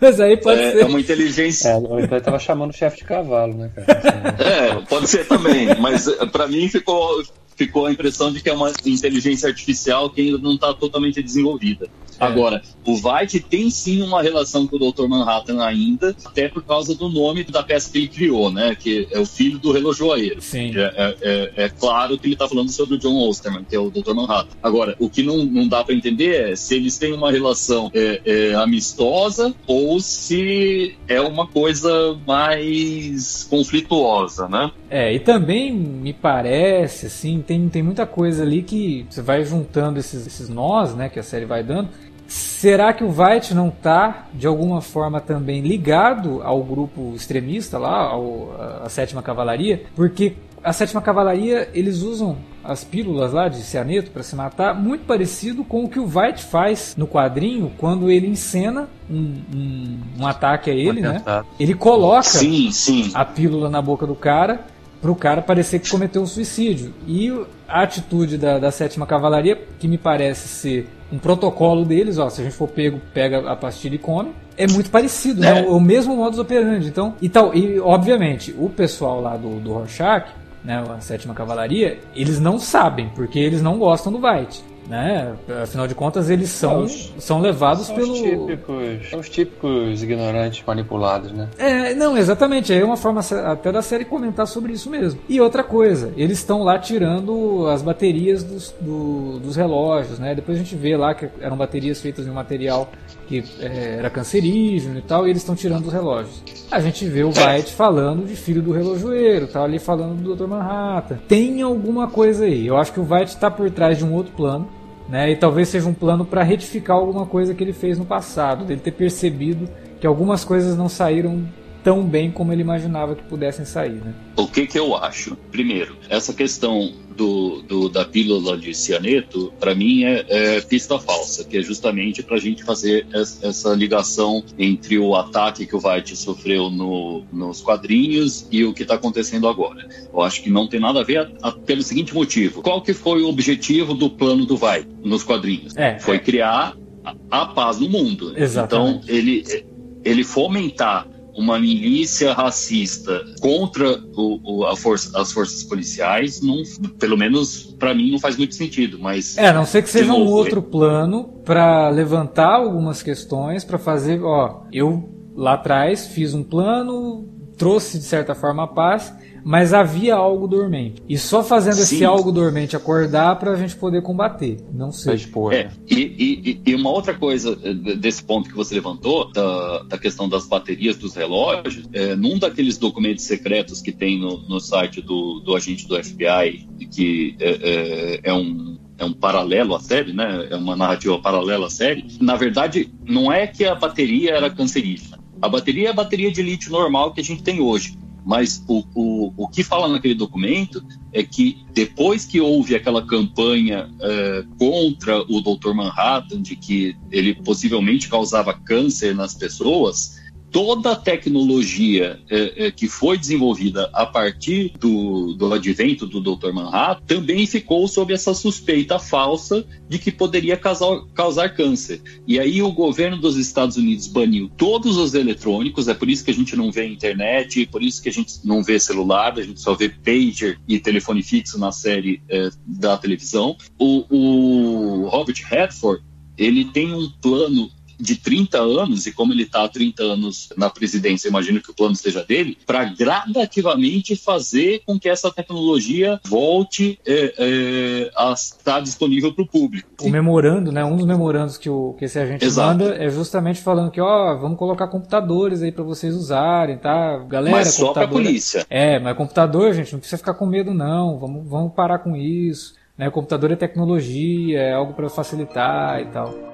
[0.02, 0.82] Mas aí pode é, ser.
[0.82, 1.70] É uma inteligência.
[1.70, 4.36] É, então ele tava chamando o chefe de cavalo, né, cara?
[4.40, 5.76] é, pode ser também.
[5.80, 7.24] Mas é, para mim ficou,
[7.56, 11.88] ficou a impressão de que é uma inteligência artificial que ainda não está totalmente desenvolvida.
[12.22, 12.26] É.
[12.26, 15.08] Agora, o White tem sim uma relação com o Dr.
[15.08, 18.76] Manhattan ainda, até por causa do nome da peça que ele criou, né?
[18.76, 20.42] Que é o filho do relojoeiro.
[20.42, 20.72] Sim.
[20.76, 23.80] É, é, é, é claro que ele está falando sobre o John Osterman, que é
[23.80, 24.14] o Dr.
[24.14, 24.56] Manhattan.
[24.62, 28.22] Agora, o que não, não dá para entender é se eles têm uma relação é,
[28.24, 34.72] é, amistosa ou se é uma coisa mais conflituosa, né?
[34.90, 40.00] É, e também me parece, assim, tem, tem muita coisa ali que você vai juntando
[40.00, 41.90] esses, esses nós, né, que a série vai dando.
[42.32, 48.04] Será que o White não está, de alguma forma, também ligado ao grupo extremista lá,
[48.04, 49.84] ao, a, a Sétima Cavalaria?
[49.94, 55.04] Porque a Sétima Cavalaria, eles usam as pílulas lá de cianeto para se matar, muito
[55.06, 60.26] parecido com o que o White faz no quadrinho quando ele encena um, um, um
[60.26, 61.22] ataque a ele, né?
[61.60, 63.12] Ele coloca sim, sim.
[63.14, 64.62] a pílula na boca do cara
[65.02, 66.94] para o cara parecer que cometeu um suicídio.
[67.08, 67.30] E
[67.68, 72.42] a atitude da, da sétima cavalaria, que me parece ser um protocolo deles, ó, se
[72.42, 75.50] a gente for pego, pega a pastilha e come, é muito parecido, né?
[75.50, 75.54] é.
[75.62, 75.68] né?
[75.68, 76.88] O, o mesmo modus operandi.
[76.88, 80.28] Então, e tal, e obviamente, o pessoal lá do, do Rorschach,
[80.64, 85.34] né, a sétima cavalaria, eles não sabem, porque eles não gostam do White né?
[85.64, 88.12] Afinal de contas, eles são, os, são levados são pelo.
[88.12, 91.48] Os típicos, são os típicos ignorantes manipulados, né?
[91.58, 92.74] É, não, exatamente.
[92.74, 95.22] É uma forma até da série comentar sobre isso mesmo.
[95.30, 100.36] E outra coisa, eles estão lá tirando as baterias dos, do, dos relógios, né?
[100.36, 102.90] Depois a gente vê lá que eram baterias feitas de um material
[103.28, 106.44] que é, era cancerígeno e tal, e eles estão tirando os relógios.
[106.70, 110.48] A gente vê o White falando de filho do relojoeiro, tá ali falando do Dr.
[110.48, 111.18] Manhattan.
[111.30, 112.68] Tem alguma coisa aí.
[112.68, 114.81] Eu acho que o White está por trás de um outro plano
[115.12, 115.30] né?
[115.30, 118.80] E talvez seja um plano para retificar alguma coisa que ele fez no passado, dele
[118.80, 121.44] ter percebido que algumas coisas não saíram
[121.84, 124.14] tão bem como ele imaginava que pudessem sair, né?
[124.36, 125.36] O que que eu acho?
[125.52, 131.44] Primeiro, essa questão do, do da pílula de cianeto, para mim é, é, pista falsa,
[131.44, 136.16] que é justamente para a gente fazer essa ligação entre o ataque que o White
[136.16, 139.88] sofreu no, nos quadrinhos e o que está acontecendo agora.
[140.12, 142.94] Eu acho que não tem nada a ver a, a, pelo seguinte motivo: qual que
[142.94, 145.76] foi o objetivo do plano do White nos quadrinhos?
[145.78, 148.34] É, foi criar a, a, paz no mundo.
[148.38, 149.00] Exatamente.
[149.04, 149.72] Então ele
[150.04, 156.62] ele fomentar uma milícia racista contra o, o, força, as forças policiais, não,
[157.00, 158.98] pelo menos para mim não faz muito sentido.
[159.00, 163.64] Mas é, a não ser que seja novo, um outro plano para levantar algumas questões,
[163.64, 167.28] para fazer, ó, eu lá atrás fiz um plano,
[167.58, 169.14] trouxe de certa forma a paz
[169.44, 171.02] mas havia algo dormente.
[171.08, 171.96] E só fazendo Sim.
[171.96, 174.58] esse algo dormente acordar para a gente poder combater.
[174.74, 175.16] Não sei.
[175.16, 179.84] Expor, é, e, e, e, uma outra coisa eh, desse ponto que você levantou, da,
[179.84, 184.60] da questão das baterias dos relógios, é, num daqueles documentos secretos que tem no, no
[184.60, 189.80] site do, do agente do FBI, que é, é, é um é um paralelo à
[189.80, 190.48] série, né?
[190.52, 192.06] É uma narrativa paralela à série.
[192.22, 195.18] Na verdade, não é que a bateria era cancerígena.
[195.42, 197.98] A bateria é a bateria de lítio normal que a gente tem hoje.
[198.24, 203.90] Mas o, o, o que fala naquele documento é que depois que houve aquela campanha
[204.00, 205.74] é, contra o Dr.
[205.74, 210.21] Manhattan, de que ele possivelmente causava câncer nas pessoas,
[210.52, 216.52] toda a tecnologia é, é, que foi desenvolvida a partir do, do advento do Dr.
[216.52, 222.02] Manhattan também ficou sob essa suspeita falsa de que poderia causar, causar câncer.
[222.28, 226.32] E aí o governo dos Estados Unidos baniu todos os eletrônicos, é por isso que
[226.32, 229.62] a gente não vê internet, por isso que a gente não vê celular, a gente
[229.62, 233.56] só vê pager e telefone fixo na série é, da televisão.
[233.80, 236.04] O, o Robert Redford
[236.38, 237.70] ele tem um plano
[238.02, 241.74] de 30 anos, e como ele está há 30 anos na presidência, imagino que o
[241.74, 248.80] plano seja dele, para gradativamente fazer com que essa tecnologia volte é, é, a estar
[248.82, 249.88] disponível para o público.
[250.02, 252.68] O memorando, né, um dos memorandos que, o, que esse agente Exato.
[252.68, 257.20] manda é justamente falando que, ó, vamos colocar computadores aí para vocês usarem, tá?
[257.30, 258.66] Galera, mas só para polícia.
[258.70, 262.74] É, mas computador, gente, não precisa ficar com medo não, vamos, vamos parar com isso.
[262.98, 263.10] Né?
[263.10, 266.51] Computador é tecnologia, é algo para facilitar e tal.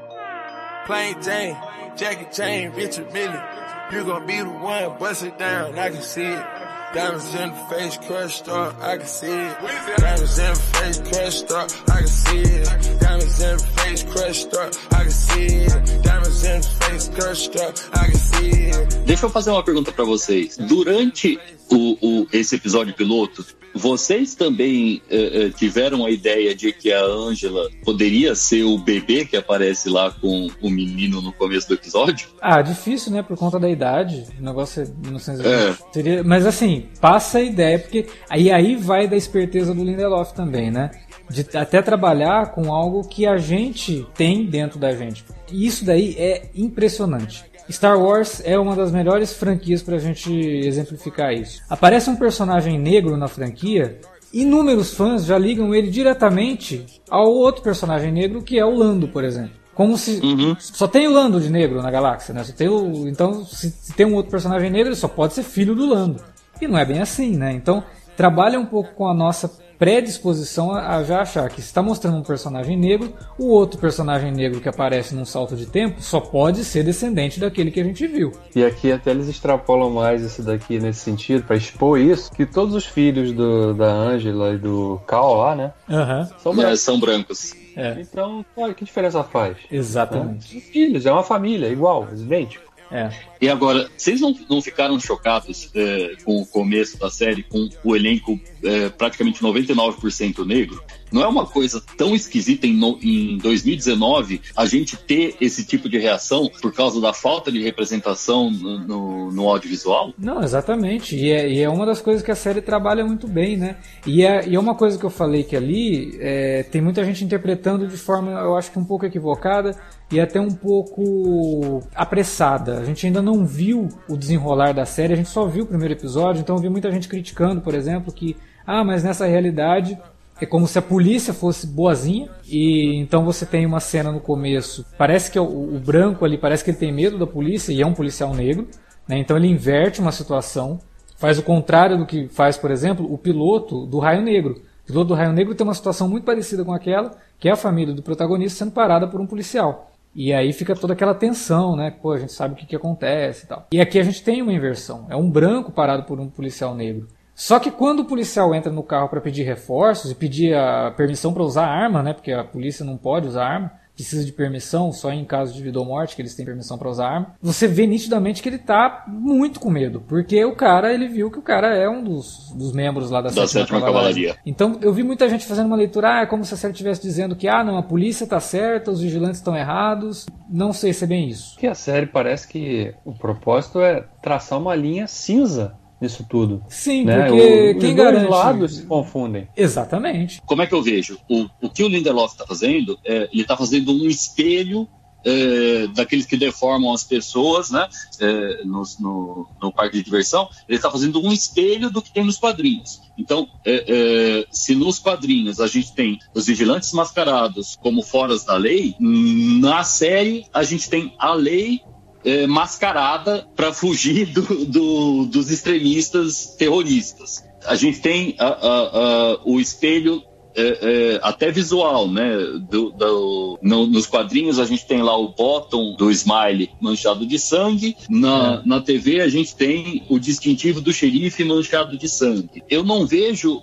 [0.87, 1.57] Plain Jane,
[1.97, 3.43] Jackie Richard Mille.
[3.91, 6.45] You gon' be the one, bust it down, I can see it.
[6.93, 9.57] Diamonds in the face, crushed up, I can see it.
[9.97, 12.99] Diamonds in the face, crushed up, I can see it.
[13.01, 16.03] Diamonds in the face, crushed up, I can see it.
[16.03, 18.95] Diamonds in the face, crushed up, I can see it.
[19.05, 20.55] Deixa eu fazer uma pergunta para vocês.
[20.55, 21.37] Durante
[21.71, 27.69] o, o, esse episódio piloto, vocês também eh, tiveram a ideia de que a Angela
[27.83, 32.29] poderia ser o bebê que aparece lá com o menino no começo do episódio?
[32.41, 33.21] Ah, difícil, né?
[33.21, 34.25] Por conta da idade.
[34.39, 35.47] O negócio é 1920.
[35.47, 35.93] É.
[35.93, 36.23] Seria...
[36.23, 40.91] Mas assim, passa a ideia, porque aí, aí vai da esperteza do Lindelof também, né?
[41.29, 45.25] de até trabalhar com algo que a gente tem dentro da gente.
[45.51, 47.43] E isso daí é impressionante.
[47.69, 51.61] Star Wars é uma das melhores franquias para a gente exemplificar isso.
[51.69, 53.99] Aparece um personagem negro na franquia,
[54.33, 59.23] inúmeros fãs já ligam ele diretamente ao outro personagem negro que é o Lando, por
[59.23, 59.55] exemplo.
[59.73, 60.55] Como se uhum.
[60.59, 62.43] só tem o Lando de negro na galáxia, né?
[62.43, 65.43] Só tem o, então, se, se tem um outro personagem negro, ele só pode ser
[65.43, 66.19] filho do Lando.
[66.59, 67.53] E não é bem assim, né?
[67.53, 67.83] Então,
[68.15, 72.23] trabalha um pouco com a nossa predisposição a, já achar que se está mostrando um
[72.23, 76.83] personagem negro, o outro personagem negro que aparece num salto de tempo só pode ser
[76.83, 78.31] descendente daquele que a gente viu.
[78.55, 82.73] E aqui até eles extrapolam mais isso daqui nesse sentido, para expor isso, que todos
[82.75, 85.73] os filhos do, da Angela e do Cal lá, né?
[85.89, 86.27] Uhum.
[86.39, 86.73] São, brancos.
[86.73, 87.53] É, são brancos.
[87.75, 88.01] É.
[88.01, 88.43] Então,
[88.75, 89.57] que diferença faz?
[89.71, 90.57] Exatamente.
[90.57, 90.61] É.
[90.61, 92.66] Filhos, é uma família, igual, idêntico.
[92.91, 93.09] É.
[93.41, 97.95] E agora, vocês não, não ficaram chocados é, com o começo da série, com o
[97.95, 100.81] elenco é, praticamente 99% negro?
[101.11, 105.87] Não é uma coisa tão esquisita em, no, em 2019 a gente ter esse tipo
[105.89, 110.13] de reação por causa da falta de representação no, no, no audiovisual?
[110.17, 111.15] Não, exatamente.
[111.15, 113.77] E é, e é, uma das coisas que a série trabalha muito bem, né?
[114.05, 117.23] E é, e é uma coisa que eu falei que ali é, tem muita gente
[117.23, 119.75] interpretando de forma, eu acho que um pouco equivocada
[120.11, 122.79] e até um pouco apressada.
[122.79, 125.93] A gente ainda não viu o desenrolar da série, a gente só viu o primeiro
[125.93, 128.35] episódio, então eu vi muita gente criticando, por exemplo, que
[128.65, 129.97] ah, mas nessa realidade
[130.45, 134.85] é como se a polícia fosse boazinha e então você tem uma cena no começo.
[134.97, 137.85] Parece que o, o branco ali parece que ele tem medo da polícia e é
[137.85, 138.67] um policial negro,
[139.07, 139.17] né?
[139.17, 140.79] Então ele inverte uma situação,
[141.17, 144.61] faz o contrário do que faz, por exemplo, o piloto do Raio Negro.
[144.83, 147.57] O piloto do Raio Negro tem uma situação muito parecida com aquela, que é a
[147.57, 149.91] família do protagonista sendo parada por um policial.
[150.15, 151.91] E aí fica toda aquela tensão, né?
[151.91, 153.67] Pô, a gente sabe o que, que acontece e tal.
[153.71, 155.05] E aqui a gente tem uma inversão.
[155.09, 157.07] É um branco parado por um policial negro.
[157.37, 161.31] Só que quando o policial entra no carro para pedir reforços e pedir a permissão
[161.31, 162.11] para usar arma, né?
[162.11, 165.77] Porque a polícia não pode usar arma, precisa de permissão só em caso de vida
[165.77, 167.35] ou morte que eles têm permissão para usar arma.
[167.39, 171.37] Você vê nitidamente que ele tá muito com medo, porque o cara, ele viu que
[171.37, 174.29] o cara é um dos, dos membros lá da, da sétima, sétima cavalaria.
[174.29, 174.41] cavalaria.
[174.43, 177.03] Então, eu vi muita gente fazendo uma leitura, ah, é como se a série estivesse
[177.03, 180.25] dizendo que ah, não, a polícia tá certa, os vigilantes estão errados.
[180.49, 181.55] Não sei se é bem isso.
[181.59, 186.63] Que a série parece que o propósito é traçar uma linha cinza nisso tudo.
[186.69, 187.27] Sim, né?
[187.27, 188.25] porque o, quem os garante...
[188.25, 189.47] Os lados se confundem.
[189.55, 190.41] Exatamente.
[190.45, 191.17] Como é que eu vejo?
[191.29, 194.87] O, o que o Lindelof está fazendo, é, ele está fazendo um espelho
[195.25, 197.87] é, daqueles que deformam as pessoas né,
[198.19, 202.23] é, no, no, no, parque de diversão, ele está fazendo um espelho do que tem
[202.23, 203.01] nos quadrinhos.
[203.17, 208.55] Então, é, é, se nos quadrinhos a gente tem os vigilantes mascarados como foras da
[208.55, 211.81] lei, na série a gente tem a lei
[212.27, 217.41] é, mascarada para fugir do, do, dos extremistas terroristas.
[217.65, 220.21] A gente tem a, a, a, o espelho
[220.53, 222.35] é, é, até visual, né?
[222.69, 227.39] Do, do, no, nos quadrinhos a gente tem lá o bottom do smile manchado de
[227.39, 228.67] sangue, na, é.
[228.67, 232.61] na TV a gente tem o distintivo do xerife manchado de sangue.
[232.69, 233.61] Eu não vejo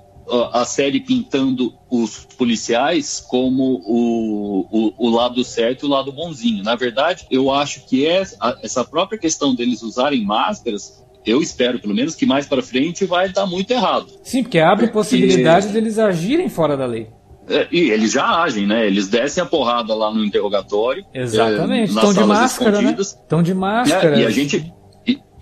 [0.53, 6.63] a série pintando os policiais como o, o, o, lado certo e o lado bonzinho.
[6.63, 8.23] Na verdade, eu acho que é
[8.63, 11.05] essa própria questão deles usarem máscaras.
[11.27, 14.07] Eu espero, pelo menos, que mais para frente vai dar muito errado.
[14.23, 14.93] Sim, porque abre porque...
[14.93, 17.09] possibilidade deles agirem fora da lei.
[17.49, 18.87] É, e eles já agem, né?
[18.87, 21.05] Eles descem a porrada lá no interrogatório.
[21.13, 21.91] Exatamente.
[21.91, 22.97] Estão é, de máscara, né?
[22.99, 24.17] Estão de máscara.
[24.19, 24.73] É, e a gente,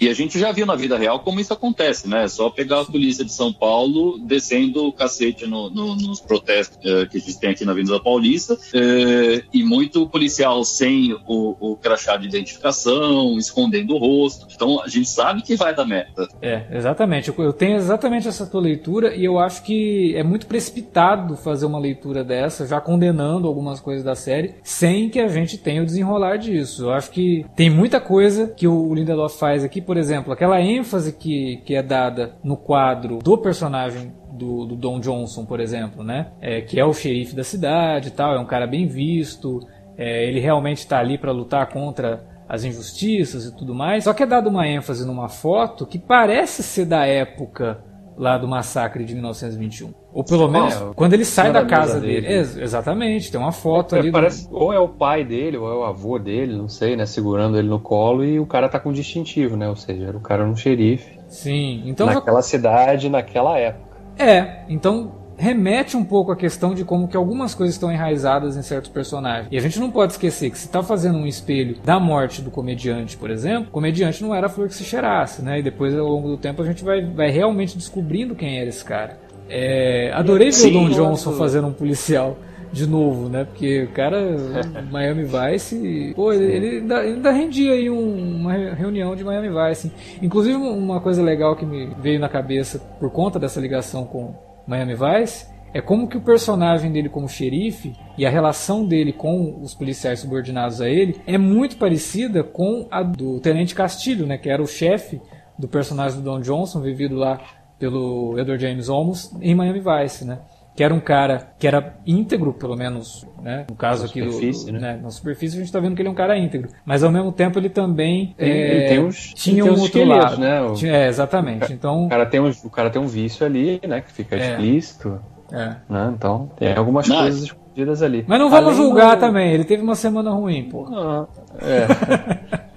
[0.02, 2.24] e a gente já viu na vida real como isso acontece, né?
[2.24, 6.76] É só pegar a polícia de São Paulo descendo o cacete no, no, nos protestos
[6.84, 11.56] é, que a gente tem aqui na Avenida Paulista, é, e muito policial sem o,
[11.60, 14.48] o crachá de identificação, escondendo o rosto.
[14.52, 16.28] Então a gente sabe que vai dar merda.
[16.40, 17.32] É, exatamente.
[17.38, 21.78] Eu tenho exatamente essa tua leitura e eu acho que é muito precipitado fazer uma
[21.78, 26.38] leitura dessa, já condenando algumas coisas da série, sem que a gente tenha o desenrolar
[26.38, 26.86] disso.
[26.86, 31.12] Eu acho que tem muita coisa que o Lindelof faz aqui, por exemplo, aquela ênfase
[31.12, 36.32] que, que é dada no quadro do personagem do, do Don Johnson, por exemplo, né?
[36.40, 39.60] É, que é o xerife da cidade e tal, é um cara bem visto,
[39.96, 44.04] é, ele realmente está ali para lutar contra as injustiças e tudo mais.
[44.04, 47.82] Só que é dado uma ênfase numa foto que parece ser da época
[48.16, 50.01] lá do massacre de 1921.
[50.12, 52.22] Ou pelo menos quando ele sai da casa dele.
[52.22, 52.34] dele.
[52.34, 54.12] Ex exatamente, tem uma foto é, ali.
[54.12, 54.56] Parece, do...
[54.56, 57.06] Ou é o pai dele, ou é o avô dele, não sei, né?
[57.06, 59.68] Segurando ele no colo e o cara tá com distintivo, né?
[59.68, 61.18] Ou seja, o cara era um xerife.
[61.28, 62.06] Sim, então.
[62.06, 62.42] Naquela já...
[62.42, 63.92] cidade, naquela época.
[64.18, 68.62] É, então remete um pouco à questão de como que algumas coisas estão enraizadas em
[68.62, 69.48] certos personagens.
[69.50, 72.50] E a gente não pode esquecer que se está fazendo um espelho da morte do
[72.50, 75.58] comediante, por exemplo, o comediante não era a flor que se cheirasse, né?
[75.58, 78.84] E depois, ao longo do tempo, a gente vai, vai realmente descobrindo quem era esse
[78.84, 79.18] cara.
[79.54, 82.38] É, adorei ver Sim, o Don Johnson fazendo um policial
[82.72, 83.44] de novo, né?
[83.44, 84.18] Porque o cara,
[84.90, 89.92] Miami Vice, pô, ele, ele, ainda, ainda rendia aí um, uma reunião de Miami Vice.
[90.22, 94.34] Inclusive, uma coisa legal que me veio na cabeça por conta dessa ligação com
[94.66, 99.60] Miami Vice é como que o personagem dele como xerife e a relação dele com
[99.60, 104.38] os policiais subordinados a ele é muito parecida com a do Tenente Castilho, né?
[104.38, 105.20] Que era o chefe
[105.58, 107.38] do personagem do Don Johnson, vivido lá
[107.82, 110.38] pelo Edward James Olmos em Miami Vice, né?
[110.74, 113.66] que era um cara que era íntegro, pelo menos, né?
[113.68, 114.78] No caso na aqui do, do né?
[114.78, 115.00] né?
[115.02, 117.32] na superfície a gente está vendo que ele é um cara íntegro, mas ao mesmo
[117.32, 120.62] tempo ele também ele, é, ele tem uns, tinha tem um outro lado, né?
[120.62, 121.72] O, é, exatamente.
[121.74, 124.00] Então o cara tem um, o cara tem um vício ali, né?
[124.00, 125.20] Que fica é, explícito.
[125.52, 125.74] É.
[125.90, 126.12] Né?
[126.16, 128.24] Então tem algumas coisas escondidas ali.
[128.28, 129.20] Mas não vamos Além julgar do...
[129.20, 129.52] também.
[129.52, 130.86] Ele teve uma semana ruim, pô.
[130.90, 131.26] Ah,
[131.60, 132.62] é.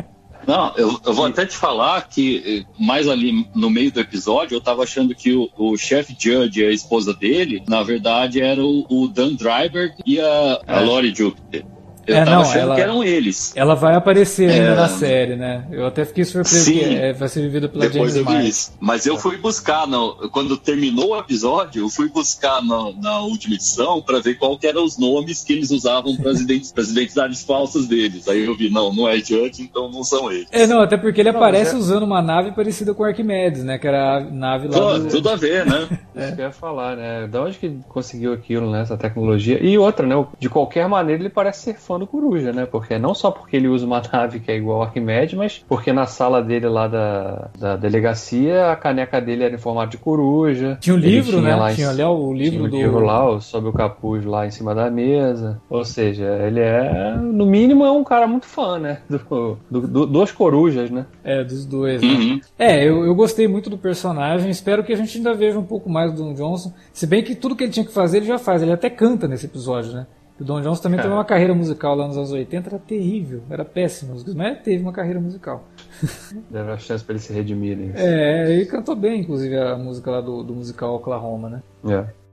[0.47, 4.55] Não, eu, eu, vou até te falar que eh, mais ali no meio do episódio
[4.55, 8.63] eu tava achando que o, o chefe Judge e a esposa dele, na verdade, era
[8.63, 10.85] o, o Dan Driver e a, a é.
[10.85, 11.65] Lori Jupiter.
[12.07, 13.53] Eu é, tava não, achando ela, que eram eles.
[13.55, 14.75] Ela vai aparecer ainda é...
[14.75, 15.65] na série, né?
[15.71, 18.47] Eu até fiquei surpreso Sim, que é, vai ser vivida pela depois James eu vi
[18.47, 18.73] isso.
[18.79, 23.55] Mas eu fui buscar, no, quando terminou o episódio, eu fui buscar no, na última
[23.55, 28.27] edição para ver qual eram os nomes que eles usavam para as identidades falsas deles.
[28.27, 30.47] Aí eu vi, não, não é Judge, então não são eles.
[30.51, 31.77] É, não, até porque ele não, aparece é...
[31.77, 33.79] usando uma nave parecida com Arquimedes, né?
[33.79, 35.07] Que era a nave lá Pô, do...
[35.07, 35.87] Tudo a ver, né?
[36.15, 36.25] é.
[36.25, 37.27] Isso que eu ia falar, né?
[37.27, 38.81] Da onde que conseguiu aquilo, né?
[38.81, 39.63] Essa tecnologia.
[39.63, 40.15] E outra, né?
[40.39, 42.65] De qualquer maneira, ele parece ser fã do Coruja, né?
[42.65, 45.91] Porque não só porque ele usa uma nave que é igual ao Arquimedes, mas porque
[45.93, 50.77] na sala dele lá da, da delegacia, a caneca dele era em formato de coruja.
[50.81, 51.55] Tinha um livro, tinha né?
[51.55, 52.77] Lá tinha ali o livro tinha do.
[52.77, 55.61] livro lá, sob o capuz lá em cima da mesa.
[55.69, 58.99] Ou seja, ele é, no mínimo, é um cara muito fã, né?
[59.09, 61.05] Do, do, do dos corujas, né?
[61.23, 62.01] É, dos dois.
[62.01, 62.07] Né?
[62.07, 62.41] Uhum.
[62.57, 64.49] É, eu, eu gostei muito do personagem.
[64.49, 66.73] Espero que a gente ainda veja um pouco mais do Don Johnson.
[66.93, 68.61] Se bem que tudo que ele tinha que fazer, ele já faz.
[68.61, 70.07] Ele até canta nesse episódio, né?
[70.39, 73.63] O Don Jones também teve uma carreira musical lá nos anos 80, era terrível, era
[73.63, 75.63] péssimo, mas teve uma carreira musical.
[76.51, 77.77] Deve a chance para ele se redimir.
[77.95, 81.63] É, ele cantou bem, inclusive, a música lá do, do musical Oklahoma, né?
[81.87, 82.24] É.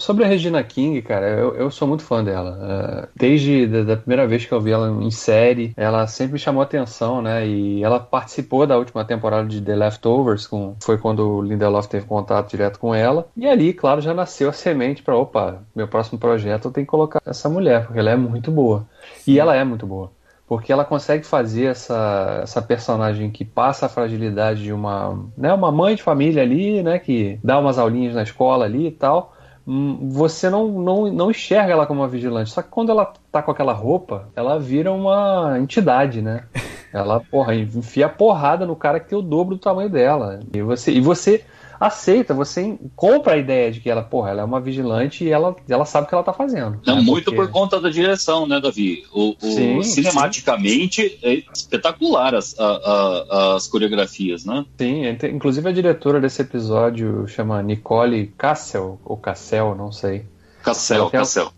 [0.00, 2.58] Sobre a Regina King, cara, eu, eu sou muito fã dela.
[2.58, 6.62] Uh, desde a da primeira vez que eu vi ela em série, ela sempre chamou
[6.62, 7.46] atenção, né?
[7.46, 12.06] E ela participou da última temporada de The Leftovers, com, foi quando o Lindelof teve
[12.06, 13.28] contato direto com ela.
[13.36, 16.90] E ali, claro, já nasceu a semente para, opa, meu próximo projeto eu tenho que
[16.90, 18.86] colocar essa mulher, porque ela é muito boa.
[19.26, 20.10] E ela é muito boa
[20.48, 25.70] porque ela consegue fazer essa, essa personagem que passa a fragilidade de uma, né, uma
[25.70, 29.32] mãe de família ali, né, que dá umas aulinhas na escola ali e tal,
[29.66, 32.50] você não, não, não enxerga ela como uma vigilante.
[32.50, 36.44] Só que quando ela tá com aquela roupa, ela vira uma entidade, né?
[36.92, 40.40] Ela, porra, enfia porrada no cara que tem o dobro do tamanho dela.
[40.52, 41.44] E você, e você
[41.80, 45.56] aceita, você compra a ideia de que ela, porra, ela é uma vigilante e ela,
[45.66, 46.78] ela sabe o que ela tá fazendo.
[46.86, 47.00] É né?
[47.00, 47.36] muito Porque...
[47.36, 49.04] por conta da direção, né, Davi?
[49.12, 51.18] O, o sim, cinematicamente sim.
[51.22, 54.66] é espetacular as, a, a, as coreografias, né?
[54.76, 60.26] Sim, inclusive a diretora desse episódio chama Nicole Cassel, ou Cassel, não sei.
[60.62, 61.50] Cassel, Cassel.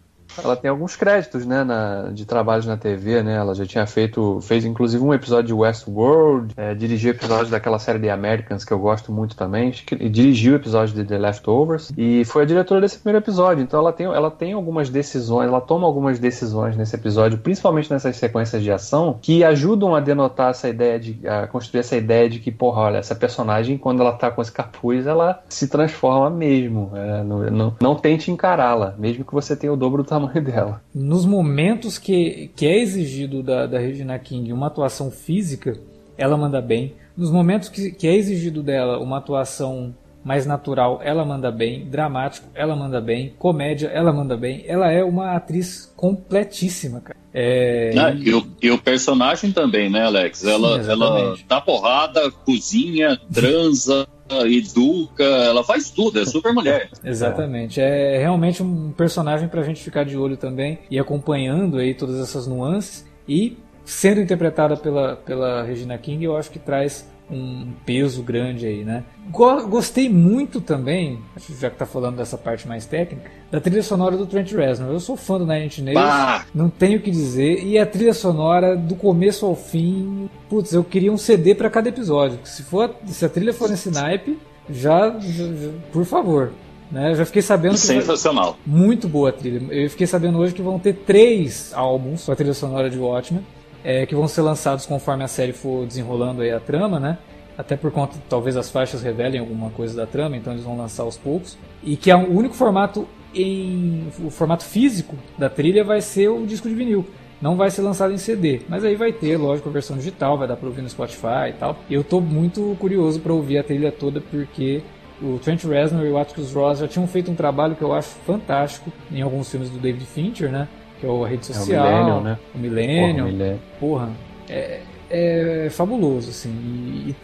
[0.43, 3.35] Ela tem alguns créditos, né, na, de trabalhos na TV, né?
[3.35, 7.99] Ela já tinha feito, fez inclusive um episódio de Westworld, é, dirigiu episódios daquela série
[7.99, 12.25] The Americans que eu gosto muito também, e dirigiu o episódio de The Leftovers e
[12.25, 13.63] foi a diretora desse primeiro episódio.
[13.63, 18.17] Então ela tem, ela tem algumas decisões, ela toma algumas decisões nesse episódio, principalmente nessas
[18.17, 22.39] sequências de ação, que ajudam a denotar essa ideia de, a construir essa ideia de
[22.39, 26.91] que, porra, olha, essa personagem quando ela tá com esse capuz, ela se transforma mesmo.
[26.95, 30.43] É, não, não, não tente encará-la, mesmo que você tenha o dobro do tamanho tamanho
[30.45, 30.83] dela.
[30.95, 35.79] Nos momentos que, que é exigido da, da Regina King uma atuação física,
[36.17, 36.95] ela manda bem.
[37.17, 39.95] Nos momentos que, que é exigido dela uma atuação
[40.25, 41.85] mais natural, ela manda bem.
[41.85, 43.35] Dramático, ela manda bem.
[43.39, 44.65] Comédia, ela manda bem.
[44.67, 47.19] Ela é uma atriz completíssima, cara.
[47.35, 47.93] É...
[47.99, 50.45] Ah, e, o, e, o, personagem também, né, Alex?
[50.45, 54.07] Ela, Sim, ela dá porrada, cozinha, transa.
[54.47, 56.91] Educa, ela faz tudo, é super mulher.
[57.05, 57.81] Exatamente.
[57.81, 62.47] É realmente um personagem pra gente ficar de olho também e acompanhando aí todas essas
[62.47, 68.67] nuances e sendo interpretada pela, pela Regina King, eu acho que traz um peso grande
[68.67, 69.05] aí, né?
[69.31, 71.19] Gostei muito também,
[71.59, 74.93] já que tá falando dessa parte mais técnica, da trilha sonora do Trent Reznor.
[74.93, 78.13] Eu sou fã do Nine Inch Nails, não tenho o que dizer, e a trilha
[78.13, 82.39] sonora do começo ao fim, putz, eu queria um CD para cada episódio.
[82.45, 86.53] Se for, se a trilha for nesse naipe, já, já, já por favor,
[86.91, 87.13] né?
[87.13, 89.63] Eu já fiquei sabendo que sensacional, muito boa a trilha.
[89.73, 93.43] Eu fiquei sabendo hoje que vão ter três álbuns com a trilha sonora de Watchmen
[93.85, 97.19] é, que vão ser lançados conforme a série for desenrolando a trama, né?
[97.57, 101.03] Até por conta, talvez as faixas revelem alguma coisa da trama, então eles vão lançar
[101.03, 101.59] aos poucos.
[101.83, 104.09] E que é o único formato em.
[104.25, 107.07] O formato físico da trilha vai ser o disco de vinil.
[107.41, 110.47] Não vai ser lançado em CD, mas aí vai ter, lógico, a versão digital, vai
[110.47, 111.77] dar para ouvir no Spotify e tal.
[111.91, 114.81] Eu tô muito curioso para ouvir a trilha toda porque
[115.21, 118.11] o Trent Reznor e o Atticus Ross já tinham feito um trabalho que eu acho
[118.25, 120.69] fantástico em alguns filmes do David Fincher, né?
[121.03, 122.39] Que é A Rede Social, é o Millennium, né?
[122.55, 123.59] O Millennium.
[123.81, 124.11] Porra, Porra
[124.49, 124.81] é,
[125.11, 126.49] é, fabuloso, assim.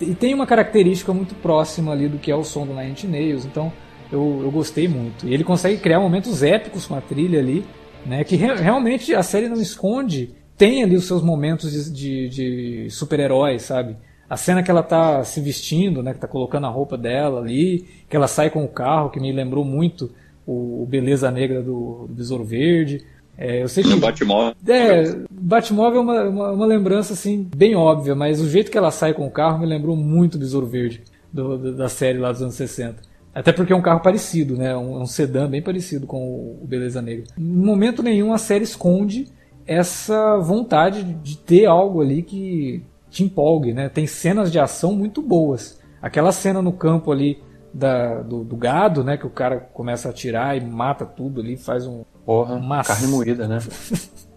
[0.00, 2.90] E, e, tem uma característica muito próxima ali do que é o som do Nine
[2.90, 3.72] Inch Nails, então
[4.10, 5.28] eu, eu gostei muito.
[5.28, 7.64] E ele consegue criar momentos épicos com a trilha ali,
[8.04, 8.24] né?
[8.24, 10.34] Que re realmente a série não esconde.
[10.56, 13.96] Tem ali os seus momentos de, de, de super-heróis, sabe?
[14.28, 16.14] A cena que ela tá se vestindo, né?
[16.14, 19.30] Que tá colocando a roupa dela ali, que ela sai com o carro, que me
[19.30, 20.10] lembrou muito
[20.44, 23.04] o, o Beleza Negra do, do Besouro Verde.
[23.38, 23.94] É, eu sei que.
[23.96, 24.54] Batmóvel.
[24.66, 28.90] É, Batmóvel é uma, uma, uma, lembrança assim, bem óbvia, mas o jeito que ela
[28.90, 32.32] sai com o carro me lembrou muito o Besouro Verde do, do, da série lá
[32.32, 32.96] dos anos 60.
[33.32, 34.76] Até porque é um carro parecido, né?
[34.76, 37.26] Um, um sedã bem parecido com o Beleza Negra.
[37.38, 39.28] Em momento nenhum a série esconde
[39.64, 43.88] essa vontade de ter algo ali que te empolgue, né?
[43.88, 45.78] Tem cenas de ação muito boas.
[46.02, 47.38] Aquela cena no campo ali
[47.78, 49.16] da, do, do, gado, né?
[49.16, 52.04] Que o cara começa a atirar e mata tudo ali, faz um.
[52.26, 52.82] Porra, uma...
[52.82, 53.58] carne moída, né?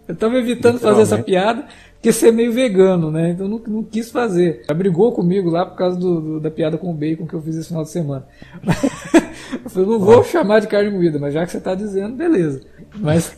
[0.08, 3.30] Eu tava evitando fazer essa piada, porque ser meio vegano, né?
[3.30, 4.64] Então não, não quis fazer.
[4.68, 7.42] Ela brigou comigo lá por causa do, do, da piada com o bacon que eu
[7.42, 8.28] fiz esse final de semana.
[9.64, 12.62] eu falei, não vou chamar de carne moída, mas já que você tá dizendo, beleza.
[12.96, 13.34] Mas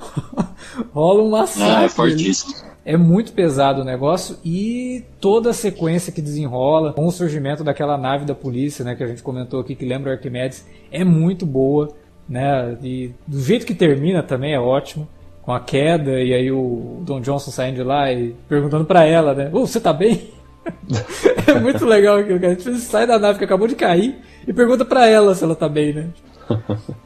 [0.90, 1.76] rola um massacre.
[1.76, 2.54] Ah, é fortíssimo.
[2.84, 7.96] É muito pesado o negócio e toda a sequência que desenrola com o surgimento daquela
[7.96, 11.46] nave da polícia, né, que a gente comentou aqui que lembra o Arquimedes, é muito
[11.46, 11.88] boa,
[12.28, 12.76] né?
[12.82, 15.08] E do jeito que termina também é ótimo
[15.42, 19.34] com a queda e aí o Don Johnson saindo de lá e perguntando para ela,
[19.34, 19.50] né?
[19.52, 20.30] Oh, você tá bem?
[21.46, 22.52] é muito legal aquilo, cara.
[22.52, 25.54] A gente sai da nave que acabou de cair e pergunta para ela se ela
[25.54, 26.08] tá bem, né?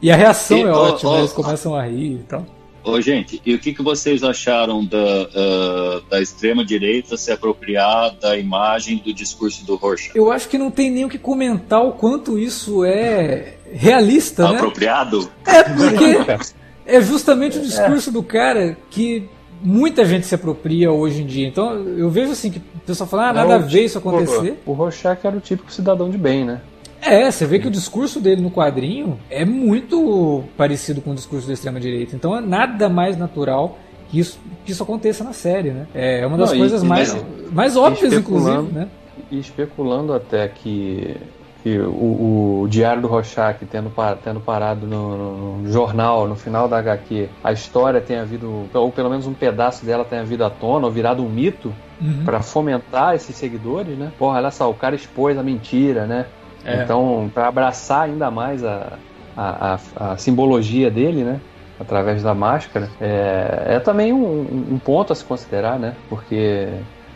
[0.01, 2.45] E a reação e, é ó, ótima, ó, eles começam a rir e tal.
[2.83, 8.37] Ô, gente, e o que, que vocês acharam da, uh, da extrema-direita se apropriar da
[8.37, 10.15] imagem do discurso do Rorschach?
[10.15, 15.19] Eu acho que não tem nem o que comentar o quanto isso é realista, Apropriado?
[15.45, 15.59] né?
[15.59, 16.09] Apropriado?
[16.25, 16.49] É, porque
[16.85, 18.13] é justamente o discurso é.
[18.13, 19.29] do cara que
[19.61, 21.47] muita gente se apropria hoje em dia.
[21.47, 24.59] Então eu vejo assim que o pessoal fala, ah, nada a ver isso acontecer.
[24.65, 26.61] O Rorschach era o típico cidadão de bem, né?
[27.01, 31.47] É, você vê que o discurso dele no quadrinho é muito parecido com o discurso
[31.47, 32.15] da extrema-direita.
[32.15, 33.77] Então é nada mais natural
[34.09, 35.87] que isso, que isso aconteça na série, né?
[35.93, 37.15] É uma das Não, coisas e, mais,
[37.51, 38.87] mais óbvias, inclusive, né?
[39.31, 41.15] E especulando até que
[41.61, 43.91] que o, o, Diário do Rorschach tendo,
[44.23, 49.09] tendo parado no, no, jornal, no final da HQ, a história tenha havido, ou pelo
[49.09, 52.23] menos um pedaço dela tenha vindo à tona, ou virado um mito, uhum.
[52.23, 54.11] para fomentar esses seguidores, né?
[54.17, 56.27] Porra, olha só, o cara expôs a mentira, né?
[56.69, 56.83] É.
[56.83, 58.93] Então, para abraçar ainda mais a,
[59.35, 61.39] a, a, a, simbologia dele, né?
[61.79, 65.95] Através da máscara, é, é também um, um ponto a se considerar, né?
[66.09, 66.67] Porque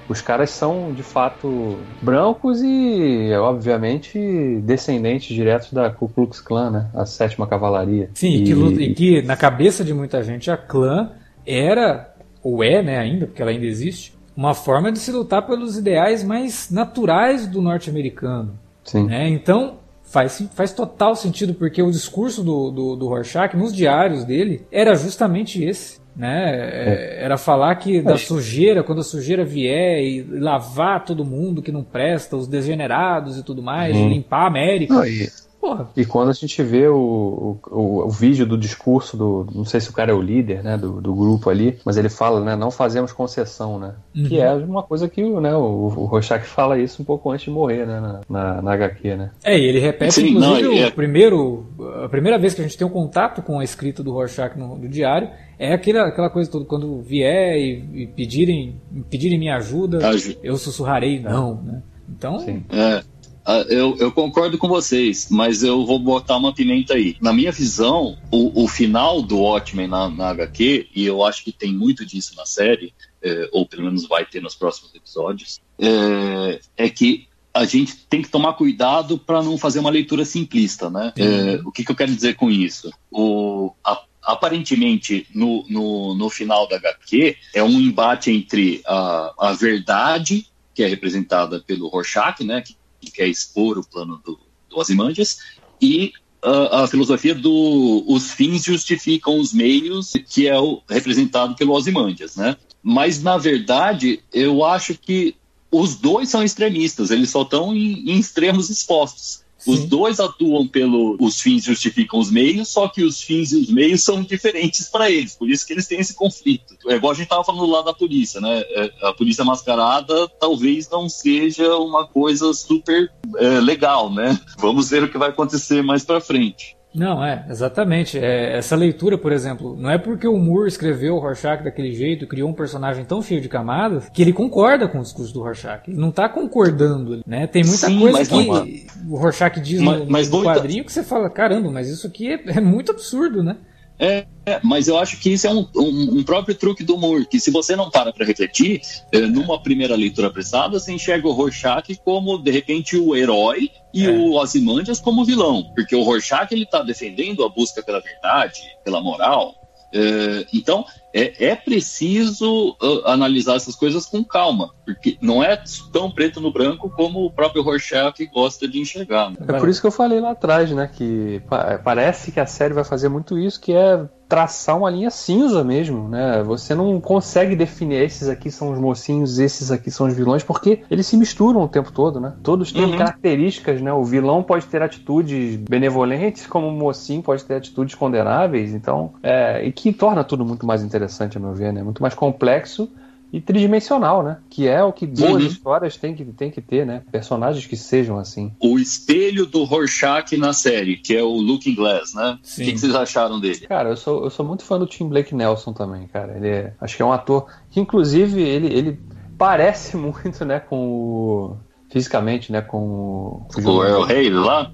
[0.08, 4.18] os caras são de fato brancos e, obviamente,
[4.64, 6.88] descendentes diretos da Ku Klux Klan, né?
[6.94, 8.10] A sétima cavalaria.
[8.14, 11.12] Sim, e, que, e que na cabeça de muita gente a clã
[11.46, 15.78] era, ou é, né, ainda, porque ela ainda existe, uma forma de se lutar pelos
[15.78, 18.58] ideais mais naturais do norte-americano.
[18.84, 19.06] Sim.
[19.06, 19.30] Né?
[19.30, 24.66] Então, faz, faz total sentido, porque o discurso do, do, do Rorschach, nos diários dele,
[24.72, 27.18] era justamente esse né?
[27.20, 27.24] É.
[27.24, 31.84] Era falar que da sujeira, quando a sujeira vier e lavar todo mundo que não
[31.84, 34.10] presta, os degenerados e tudo mais, hum.
[34.10, 34.94] limpar a América.
[34.94, 35.28] Não, e,
[35.64, 35.88] Porra.
[35.96, 39.48] E quando a gente vê o, o, o, vídeo do discurso do.
[39.56, 40.78] Não sei se o cara é o líder, né?
[40.78, 42.54] Do, do grupo ali, mas ele fala, né?
[42.54, 43.94] Não fazemos concessão, né?
[44.14, 44.26] Uhum.
[44.26, 47.50] Que é uma coisa que né, o, o Rorschach fala isso um pouco antes de
[47.50, 48.02] morrer, né?
[48.02, 49.32] Na, na, na HQ, né?
[49.42, 50.88] É, e ele repete, Sim, inclusive, não, é...
[50.88, 51.66] o primeiro.
[52.04, 54.78] A primeira vez que a gente tem um contato com a escrita do Rorschach no,
[54.78, 60.00] no diário é aquela, aquela coisa toda, quando vier e, e pedirem, pedirem minha ajuda,
[60.44, 61.82] eu sussurrarei não, né?
[62.10, 62.40] Então.
[62.40, 62.66] Sim.
[62.70, 63.02] É.
[63.46, 67.18] Ah, eu, eu, concordo com vocês, mas eu vou botar uma pimenta aí.
[67.20, 71.52] Na minha visão, o, o final do Watchmen na, na, HQ, e eu acho que
[71.52, 76.60] tem muito disso na série, é, ou pelo menos vai ter nos próximos episódios, é,
[76.78, 81.14] é que a gente tem que tomar cuidado para não fazer uma leitura simplista, né?
[81.18, 82.92] É, o que, que, eu quero dizer com isso?
[83.12, 89.54] O, a, aparentemente, no, no, no, final da HQ, é um embate entre a, a
[89.54, 92.62] verdade, que é representada pelo Rorschach, né?
[92.62, 94.40] Que que quer expor o plano do,
[94.70, 95.40] do Ozymandias,
[95.82, 101.74] e a, a filosofia do os fins justificam os meios, que é o representado pelo
[101.74, 102.56] Ozymandias, né?
[102.84, 105.36] mas na verdade eu acho que
[105.72, 109.43] os dois são extremistas, eles só estão em, em extremos expostos.
[109.64, 109.72] Sim.
[109.72, 113.70] Os dois atuam pelo os fins justificam os meios, só que os fins e os
[113.70, 116.76] meios são diferentes para eles, por isso que eles têm esse conflito.
[116.88, 118.60] É igual a gente estava falando lá da polícia, né?
[118.60, 124.40] É, a polícia mascarada talvez não seja uma coisa super é, legal, né?
[124.58, 126.76] Vamos ver o que vai acontecer mais para frente.
[126.94, 128.18] Não, é, exatamente.
[128.18, 132.28] É, essa leitura, por exemplo, não é porque o Moore escreveu o Rorschach daquele jeito,
[132.28, 135.90] criou um personagem tão cheio de camadas, que ele concorda com o discurso do Rorschach.
[135.90, 137.48] Ele não está concordando, né?
[137.48, 140.92] Tem muita Sim, coisa que não, o Rorschach diz mas, no, mas no quadrinho que
[140.92, 143.58] você fala, caramba, mas isso aqui é, é muito absurdo, né?
[144.04, 147.40] É, mas eu acho que isso é um, um, um, próprio truque do Moore, que
[147.40, 148.82] se você não para para refletir,
[149.14, 154.06] é, numa primeira leitura apressada, você enxerga o Rorschach como, de repente, o herói e
[154.06, 154.10] é.
[154.10, 159.02] o Ozymandias como vilão, porque o Rorschach ele está defendendo a busca pela verdade, pela
[159.02, 159.56] moral,
[159.94, 165.62] é, então, é, é preciso uh, analisar essas coisas com calma, porque não é
[165.92, 169.30] tão preto no branco como o próprio Rorschach gosta de enxergar.
[169.30, 169.38] Né?
[169.48, 170.90] É por isso que eu falei lá atrás, né?
[170.92, 171.42] Que
[171.84, 176.10] parece que a série vai fazer muito isso, que é traçar uma linha cinza mesmo,
[176.10, 176.42] né?
[176.42, 180.82] Você não consegue definir esses aqui são os mocinhos, esses aqui são os vilões, porque
[180.90, 182.34] eles se misturam o tempo todo, né?
[182.42, 182.98] Todos têm uhum.
[182.98, 183.94] características, né?
[183.94, 189.64] O vilão pode ter atitudes benevolentes, como o mocinho pode ter atitudes condenáveis, então, é,
[189.66, 191.84] e que torna tudo muito mais interessante, a meu ver, né?
[191.84, 192.90] Muito mais complexo
[193.34, 194.38] e tridimensional, né?
[194.48, 195.50] Que é o que boas uhum.
[195.50, 197.02] histórias têm que, têm que ter, né?
[197.12, 198.52] Personagens que sejam assim.
[198.60, 202.38] O espelho do Rorschach na série, que é o Looking Glass, né?
[202.40, 203.62] O que, que, vocês acharam dele?
[203.62, 206.38] Cara, eu sou, eu sou muito fã do Tim Blake Nelson também, cara.
[206.38, 209.00] Ele é, acho que é um ator que, inclusive, ele, ele
[209.36, 211.58] parece muito, né, com o...
[211.90, 213.48] fisicamente, né, com o...
[213.66, 214.72] O Earl Haley lá?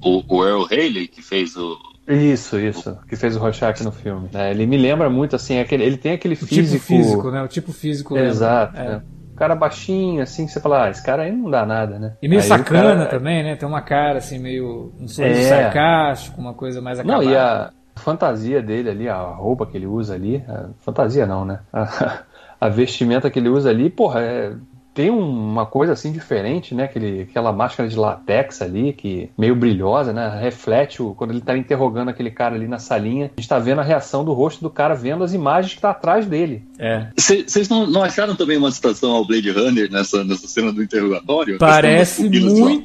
[0.00, 1.76] O, o Earl Haley, que fez o
[2.08, 2.98] isso, isso.
[3.06, 4.28] Que fez o Rorschach no filme.
[4.32, 6.86] É, ele me lembra muito, assim, aquele, ele tem aquele o tipo físico...
[6.86, 7.42] Tipo físico, né?
[7.42, 8.16] O tipo físico.
[8.16, 8.78] Exato.
[8.78, 8.88] É.
[8.88, 9.02] Né?
[9.32, 12.16] O cara baixinho, assim, que você fala, ah, esse cara aí não dá nada, né?
[12.22, 13.06] E meio aí sacana cara...
[13.06, 13.56] também, né?
[13.56, 14.92] Tem uma cara, assim, meio...
[14.98, 15.44] um sorriso é.
[15.44, 17.24] sarcástico, uma coisa mais acabada.
[17.24, 20.42] Não, e a fantasia dele ali, a roupa que ele usa ali...
[20.78, 21.60] fantasia não, né?
[21.72, 22.20] A,
[22.60, 24.52] a vestimenta que ele usa ali, porra, é
[24.98, 26.82] tem uma coisa assim diferente, né?
[26.82, 30.40] Aquele, aquela máscara de latex ali, que meio brilhosa, né?
[30.42, 33.30] Reflete o, quando ele tá interrogando aquele cara ali na salinha.
[33.36, 35.90] A gente tá vendo a reação do rosto do cara vendo as imagens que tá
[35.90, 36.64] atrás dele.
[36.80, 37.10] É.
[37.16, 41.58] Vocês não, não, acharam também uma citação ao Blade Runner nessa, nessa cena do interrogatório?
[41.58, 42.82] Parece muito.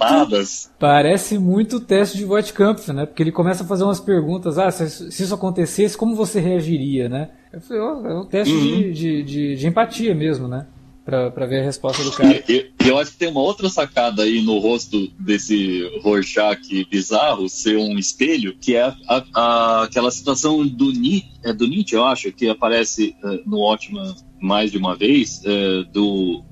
[0.77, 3.07] Parece muito o teste de Voigtkampf, né?
[3.07, 4.59] Porque ele começa a fazer umas perguntas.
[4.59, 7.29] Ah, se, se isso acontecesse, como você reagiria, né?
[7.51, 8.61] Eu falei, oh, é um teste uhum.
[8.61, 10.67] de, de, de, de empatia mesmo, né?
[11.05, 12.43] Para ver a resposta do cara.
[12.47, 17.77] Eu, eu, acho que tem uma outra sacada aí no rosto desse Rorschach bizarro ser
[17.77, 22.31] um espelho, que é a, a, aquela situação do Nietzsche, é do Nietzsche, eu acho,
[22.31, 26.43] que aparece uh, no Watchman mais de uma vez, uh, do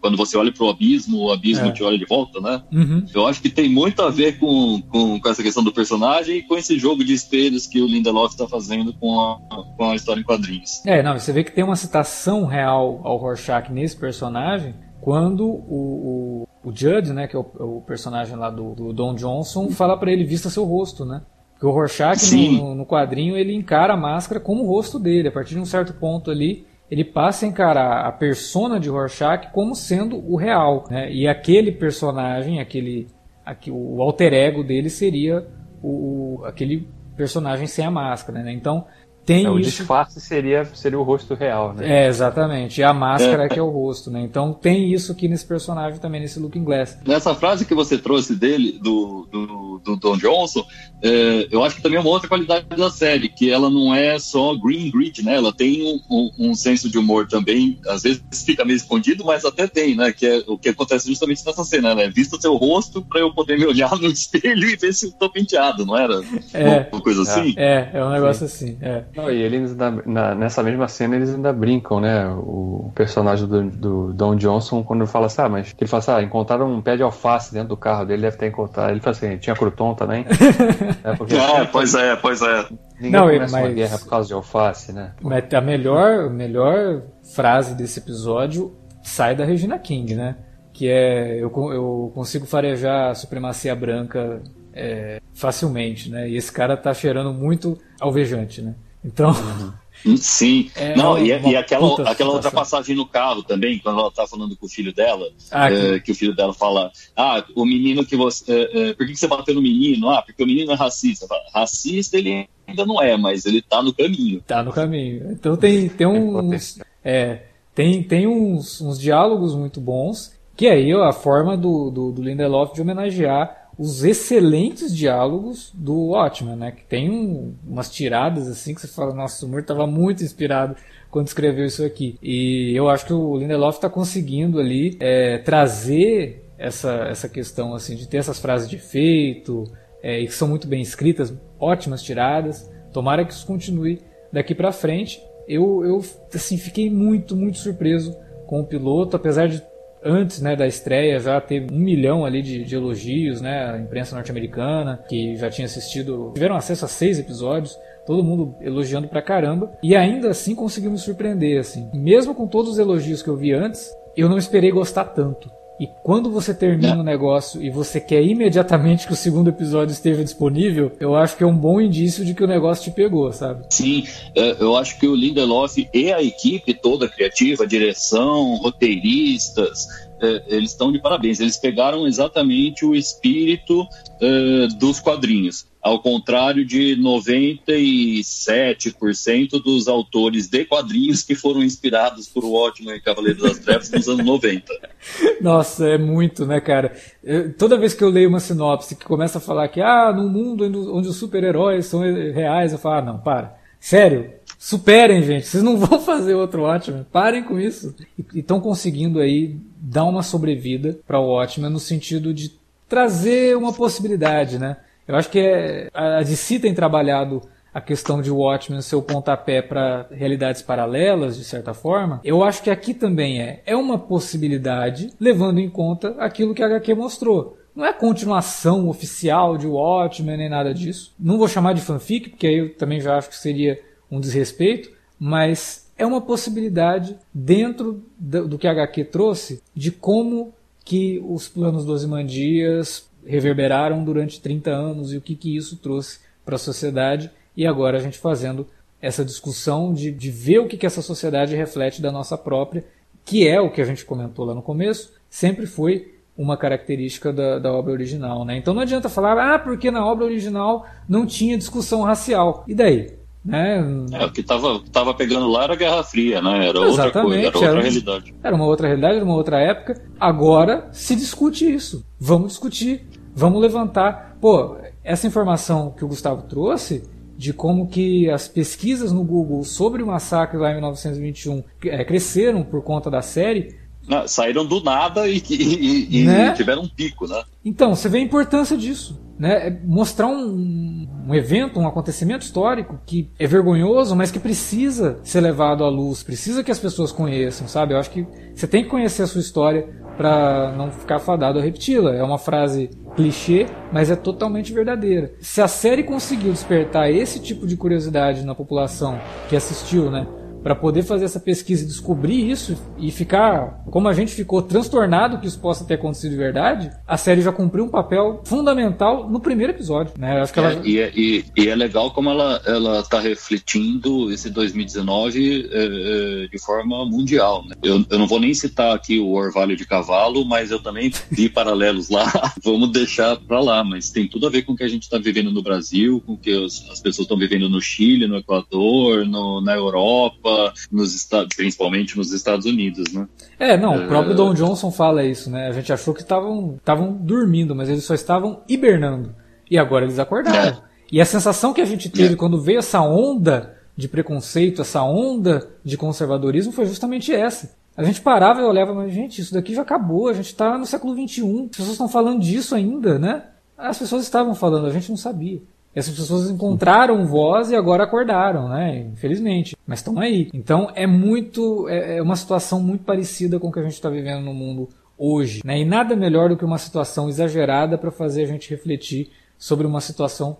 [0.00, 1.72] quando você olha para o abismo, o abismo é.
[1.72, 2.62] te olha de volta, né?
[2.72, 3.04] Uhum.
[3.14, 6.42] Eu acho que tem muito a ver com, com, com, essa questão do personagem e
[6.42, 9.38] com esse jogo de espelhos que o Lindelof está fazendo com a,
[9.76, 10.82] com a história em quadrinhos.
[10.86, 16.46] É, não, você vê que tem uma citação real ao Rorschach nesse personagem quando o,
[16.64, 19.96] o, o Judd, né, que é o, o personagem lá do, do Don Johnson, fala
[19.98, 21.22] para ele vista seu rosto, né?
[21.52, 25.28] Porque o Rorschach no, no, quadrinho ele encara a máscara como o rosto dele.
[25.28, 29.52] A partir de um certo ponto ali, ele passa a encarar a persona de Rorschach
[29.52, 30.84] como sendo o real.
[30.90, 31.10] Né?
[31.12, 33.06] E aquele personagem, aquele,
[33.46, 35.46] aquele, o alter ego dele seria
[35.82, 38.42] o, aquele personagem sem a máscara.
[38.42, 38.52] Né?
[38.52, 38.86] Então,
[39.24, 39.70] tem é, o isso...
[39.70, 42.04] disfarce seria, seria o rosto real, né?
[42.04, 42.80] É, exatamente.
[42.80, 43.48] E a máscara é.
[43.48, 44.20] que é o rosto, né?
[44.22, 46.98] Então tem isso aqui nesse personagem também, nesse Looking Glass.
[47.06, 50.64] Nessa frase que você trouxe dele, do, do, do Don Johnson,
[51.02, 54.18] é, eu acho que também é uma outra qualidade da série, que ela não é
[54.18, 55.36] só green grit, né?
[55.36, 59.44] Ela tem um, um, um, senso de humor também, às vezes fica meio escondido, mas
[59.44, 60.12] até tem, né?
[60.12, 62.08] Que é o que acontece justamente nessa cena, né?
[62.08, 65.12] Vista o seu rosto para eu poder me olhar no espelho e ver se eu
[65.12, 66.22] tô penteado, não era?
[66.52, 67.54] É, uma coisa assim?
[67.56, 68.54] É, é um negócio Sim.
[68.54, 69.04] assim, é.
[69.16, 72.26] Não, e eles ainda, na, nessa mesma cena eles ainda brincam, né?
[72.28, 76.10] O personagem do, do Don Johnson, quando ele fala assim, ah, mas ele fala assim,
[76.12, 78.90] ah, encontraram um pé de alface dentro do carro dele, deve ter encontrado.
[78.90, 80.24] Ele fala assim, tinha crouton também.
[81.02, 82.66] é, porque, é, pois é, pois é.
[83.00, 85.12] Ninguém Não, começa mas, uma guerra por causa de alface, né?
[85.20, 87.02] Mas a melhor, a melhor
[87.34, 90.36] frase desse episódio sai da Regina King, né?
[90.72, 94.42] Que é eu, eu consigo farejar a supremacia branca
[94.72, 96.28] é, facilmente, né?
[96.28, 98.74] E esse cara tá cheirando muito alvejante, né?
[99.04, 99.34] Então.
[100.16, 100.70] Sim.
[100.74, 104.56] É não, e, e, aquela, aquela outra passagem no carro também, quando ela tá falando
[104.56, 106.12] com o filho dela, ah, é, que...
[106.12, 108.50] o filho dela fala: Ah, o menino que você.
[108.50, 110.08] É, é, por que, você bateu no menino?
[110.08, 111.26] Ah, porque o menino é racista.
[111.26, 114.42] Fala, racista ele ainda não é, mas ele tá no caminho.
[114.46, 115.32] Tá no caminho.
[115.32, 116.80] Então tem, tem uns.
[117.04, 117.42] É,
[117.74, 122.74] Tem, tem uns, uns diálogos muito bons, que aí a forma do, do, do Lindelof
[122.74, 126.70] de homenagear os excelentes diálogos do Watchmen, né?
[126.70, 130.76] Que tem um, umas tiradas assim que você fala, nossa, o Moore estava muito inspirado
[131.10, 132.18] quando escreveu isso aqui.
[132.22, 137.96] E eu acho que o Lindelof está conseguindo ali é, trazer essa, essa questão assim
[137.96, 139.64] de ter essas frases de efeito
[140.02, 142.70] é, e que são muito bem escritas, ótimas tiradas.
[142.92, 145.22] Tomara que isso continue daqui para frente.
[145.48, 146.04] Eu, eu
[146.34, 148.14] assim fiquei muito muito surpreso
[148.46, 149.62] com o piloto, apesar de
[150.04, 153.70] antes né, da estreia já teve um milhão ali de, de elogios, né?
[153.72, 159.08] A imprensa norte-americana, que já tinha assistido, tiveram acesso a seis episódios, todo mundo elogiando
[159.08, 161.88] pra caramba, e ainda assim conseguiu me surpreender, assim.
[161.94, 165.50] Mesmo com todos os elogios que eu vi antes, eu não esperei gostar tanto.
[165.80, 170.22] E quando você termina o negócio e você quer imediatamente que o segundo episódio esteja
[170.22, 173.64] disponível, eu acho que é um bom indício de que o negócio te pegou, sabe?
[173.70, 174.04] Sim,
[174.36, 179.86] é, eu acho que o Lindelof e a equipe toda criativa, direção, roteiristas,
[180.20, 181.40] é, eles estão de parabéns.
[181.40, 190.66] Eles pegaram exatamente o espírito uh, dos quadrinhos, ao contrário de 97% dos autores de
[190.66, 194.72] quadrinhos que foram inspirados por o ótimo Cavaleiro das Trevas nos anos 90.
[195.40, 196.94] Nossa, é muito, né, cara?
[197.24, 200.28] Eu, toda vez que eu leio uma sinopse que começa a falar que, ah, num
[200.28, 200.64] mundo
[200.94, 203.58] onde os super-heróis são reais, eu falo, ah, não, para.
[203.80, 205.46] Sério, superem, gente.
[205.46, 207.06] Vocês não vão fazer outro Watchmen.
[207.10, 207.94] Parem com isso.
[208.18, 212.52] E estão conseguindo aí dar uma sobrevida para o Watchmen no sentido de
[212.86, 214.76] trazer uma possibilidade, né?
[215.06, 217.42] Eu acho que é, a DC tem trabalhado
[217.72, 222.20] a questão de Watchmen ser o pontapé para realidades paralelas, de certa forma.
[222.24, 223.62] Eu acho que aqui também é.
[223.64, 227.56] É uma possibilidade, levando em conta aquilo que a HQ mostrou.
[227.74, 231.14] Não é continuação oficial de Watchmen nem nada disso.
[231.18, 233.80] Não vou chamar de fanfic, porque aí eu também já acho que seria
[234.10, 240.52] um desrespeito, mas é uma possibilidade dentro do que a HQ trouxe de como
[240.84, 246.20] que os planos dos Imandias reverberaram durante 30 anos e o que, que isso trouxe
[246.44, 248.66] para a sociedade e agora a gente fazendo
[249.00, 252.84] essa discussão de, de ver o que, que essa sociedade reflete da nossa própria,
[253.24, 257.58] que é o que a gente comentou lá no começo, sempre foi uma característica da,
[257.58, 258.44] da, obra original.
[258.44, 258.56] Né?
[258.56, 262.64] Então não adianta falar, ah, porque na obra original não tinha discussão racial.
[262.66, 263.19] E daí?
[263.44, 263.82] Né?
[264.12, 266.68] É, o que estava tava pegando lá era a Guerra Fria, né?
[266.68, 268.34] Era outra coisa, era outra era, realidade.
[268.42, 270.02] Era uma outra realidade, era uma outra época.
[270.18, 272.04] Agora se discute isso.
[272.18, 274.36] Vamos discutir, vamos levantar.
[274.40, 277.02] Pô, essa informação que o Gustavo trouxe
[277.36, 282.62] de como que as pesquisas no Google sobre o massacre lá em 1921 é, cresceram
[282.62, 283.74] por conta da série.
[284.06, 286.52] Não, saíram do nada e, e, e né?
[286.52, 287.42] tiveram um pico, né?
[287.64, 293.00] Então, você vê a importância disso né, é mostrar um, um, evento, um acontecimento histórico
[293.06, 297.66] que é vergonhoso, mas que precisa ser levado à luz, precisa que as pessoas conheçam,
[297.66, 297.94] sabe?
[297.94, 299.88] Eu acho que você tem que conhecer a sua história
[300.18, 302.14] para não ficar fadado a repeti-la.
[302.14, 305.32] É uma frase clichê, mas é totalmente verdadeira.
[305.40, 309.18] Se a série conseguiu despertar esse tipo de curiosidade na população
[309.48, 310.26] que assistiu, né?
[310.62, 315.38] Para poder fazer essa pesquisa e descobrir isso e ficar, como a gente ficou transtornado
[315.38, 319.40] que isso possa ter acontecido de verdade, a série já cumpriu um papel fundamental no
[319.40, 320.40] primeiro episódio, né?
[320.40, 320.72] Acho que ela...
[320.72, 326.44] É, e, é, e, e, é legal como ela ela está refletindo esse 2019 é,
[326.44, 327.64] é, de forma mundial.
[327.66, 327.74] Né?
[327.82, 331.48] Eu, eu não vou nem citar aqui o Orvalho de Cavalo, mas eu também vi
[331.50, 332.30] paralelos lá.
[332.62, 335.18] Vamos deixar para lá, mas tem tudo a ver com o que a gente está
[335.18, 339.60] vivendo no Brasil, com o que as pessoas estão vivendo no Chile, no Equador, no,
[339.60, 343.28] na Europa Europa, nos Estados, principalmente nos Estados Unidos, né?
[343.58, 344.36] É, não, o próprio é...
[344.36, 345.68] Don Johnson fala isso, né?
[345.68, 346.78] A gente achou que estavam
[347.20, 349.34] dormindo, mas eles só estavam hibernando.
[349.70, 350.78] E agora eles acordaram.
[350.78, 350.82] É.
[351.12, 352.36] E a sensação que a gente teve é.
[352.36, 357.74] quando veio essa onda de preconceito, essa onda de conservadorismo foi justamente essa.
[357.96, 360.86] A gente parava e olhava, mas gente, isso daqui já acabou, a gente está no
[360.86, 363.44] século XXI, as pessoas estão falando disso ainda, né?
[363.76, 365.60] As pessoas estavam falando, a gente não sabia.
[365.94, 369.00] Essas pessoas encontraram voz e agora acordaram, né?
[369.12, 369.76] Infelizmente.
[369.86, 370.48] Mas estão aí.
[370.54, 371.88] Então é muito.
[371.88, 374.88] É, é uma situação muito parecida com o que a gente está vivendo no mundo
[375.18, 375.60] hoje.
[375.64, 375.80] Né?
[375.80, 380.00] E nada melhor do que uma situação exagerada para fazer a gente refletir sobre uma
[380.00, 380.56] situação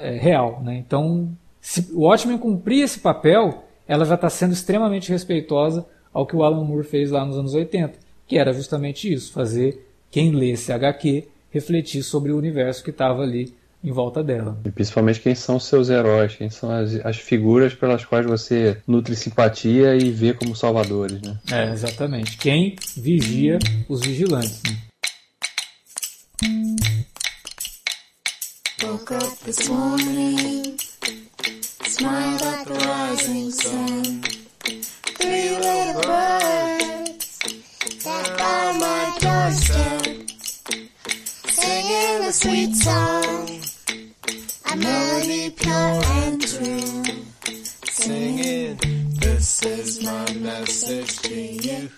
[0.00, 0.60] é, real.
[0.62, 0.76] Né?
[0.76, 1.30] Então,
[1.60, 6.42] se o Watchmen cumprir esse papel, ela já está sendo extremamente respeitosa ao que o
[6.42, 11.28] Alan Moore fez lá nos anos 80, que era justamente isso, fazer quem lesse HQ
[11.50, 14.58] refletir sobre o universo que estava ali em volta dela.
[14.64, 19.16] E principalmente quem são seus heróis, quem são as, as figuras pelas quais você nutre
[19.16, 21.36] simpatia e vê como salvadores, né?
[21.50, 22.36] É, exatamente.
[22.36, 24.62] Quem vigia os vigilantes.
[24.62, 24.78] Né?
[28.82, 30.76] Woke up this morning,
[31.86, 34.20] smiled at the rising sun.
[35.20, 37.38] Three little birds
[38.02, 40.28] that by my doorstep,
[41.48, 43.41] singing a sweet song
[44.82, 47.02] melody pure and true.
[47.90, 48.76] Singing,
[49.20, 51.88] this is my message to you.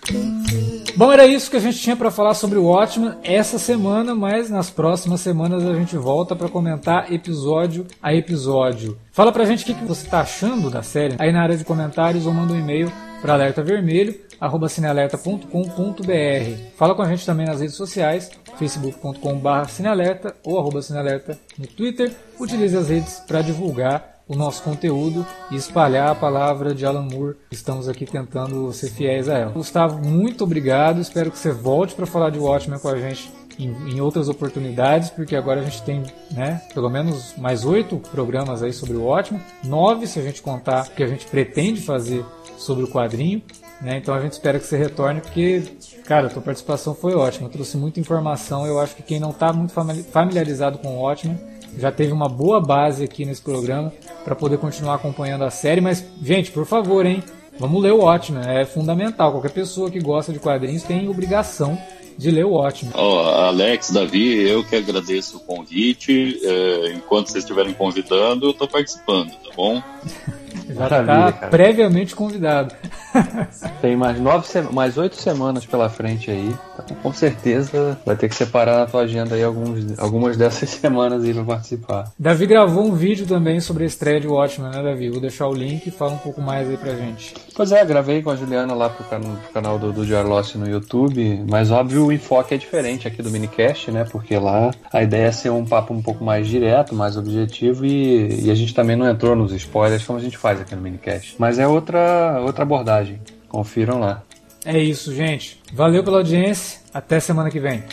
[0.97, 4.49] Bom, era isso que a gente tinha para falar sobre o Watchmen essa semana, mas
[4.49, 8.97] nas próximas semanas a gente volta para comentar episódio a episódio.
[9.11, 11.65] Fala pra gente o que, que você tá achando da série aí na área de
[11.65, 12.89] comentários ou manda um e-mail
[13.21, 13.33] para
[14.39, 16.75] alertavermelho@cinealerta.com.br.
[16.75, 22.11] Fala com a gente também nas redes sociais, facebook.com/cinealerta ou arroba cinealerta no Twitter.
[22.39, 27.37] Utilize as redes para divulgar o nosso conteúdo e espalhar a palavra de Alan Moore.
[27.51, 29.51] Estamos aqui tentando ser fiéis a ela.
[29.51, 30.99] Gustavo, muito obrigado.
[30.99, 35.09] Espero que você volte para falar de Watchmen com a gente em, em, outras oportunidades,
[35.09, 39.41] porque agora a gente tem, né, pelo menos mais oito programas aí sobre o Watchmen,
[39.63, 42.25] nove se a gente contar o que a gente pretende fazer
[42.57, 43.41] sobre o quadrinho.
[43.81, 43.97] Né?
[43.97, 45.63] Então a gente espera que você retorne, porque,
[46.05, 48.65] cara, a tua participação foi ótima, trouxe muita informação.
[48.65, 49.73] Eu acho que quem não está muito
[50.11, 51.37] familiarizado com o Watchmen
[51.77, 53.91] já teve uma boa base aqui nesse programa
[54.23, 55.81] para poder continuar acompanhando a série.
[55.81, 57.21] Mas, gente, por favor, hein?
[57.59, 59.31] Vamos ler o Watchmen, é fundamental.
[59.31, 61.77] Qualquer pessoa que gosta de quadrinhos tem obrigação
[62.17, 62.93] de ler o Watchmen.
[62.97, 66.39] Oh, Alex, Davi, eu que agradeço o convite.
[66.43, 69.81] É, enquanto vocês estiverem convidando, eu estou participando, tá bom?
[70.69, 72.73] Já está previamente convidado.
[73.81, 76.55] Tem mais nove, mais oito semanas pela frente aí.
[76.73, 81.23] Então, com certeza vai ter que separar na tua agenda aí alguns, algumas dessas semanas
[81.23, 82.11] aí para participar.
[82.17, 85.09] Davi gravou um vídeo também sobre a estreia de Watchmen, né, Davi?
[85.09, 87.33] Vou deixar o link e fala um pouco mais aí pra gente.
[87.55, 90.67] Pois é, gravei com a Juliana lá pro, can pro canal do, do Jarlossi no
[90.67, 94.05] YouTube, mas óbvio o enfoque é diferente aqui do minicast, né?
[94.11, 98.45] Porque lá a ideia é ser um papo um pouco mais direto, mais objetivo e,
[98.45, 101.35] e a gente também não entrou nos spoilers como a gente faz aqui no minicast.
[101.39, 103.19] Mas é outra, outra abordagem.
[103.49, 104.21] Confiram lá.
[104.63, 105.59] É isso, gente.
[105.73, 106.81] Valeu pela audiência.
[106.93, 107.83] Até semana que vem.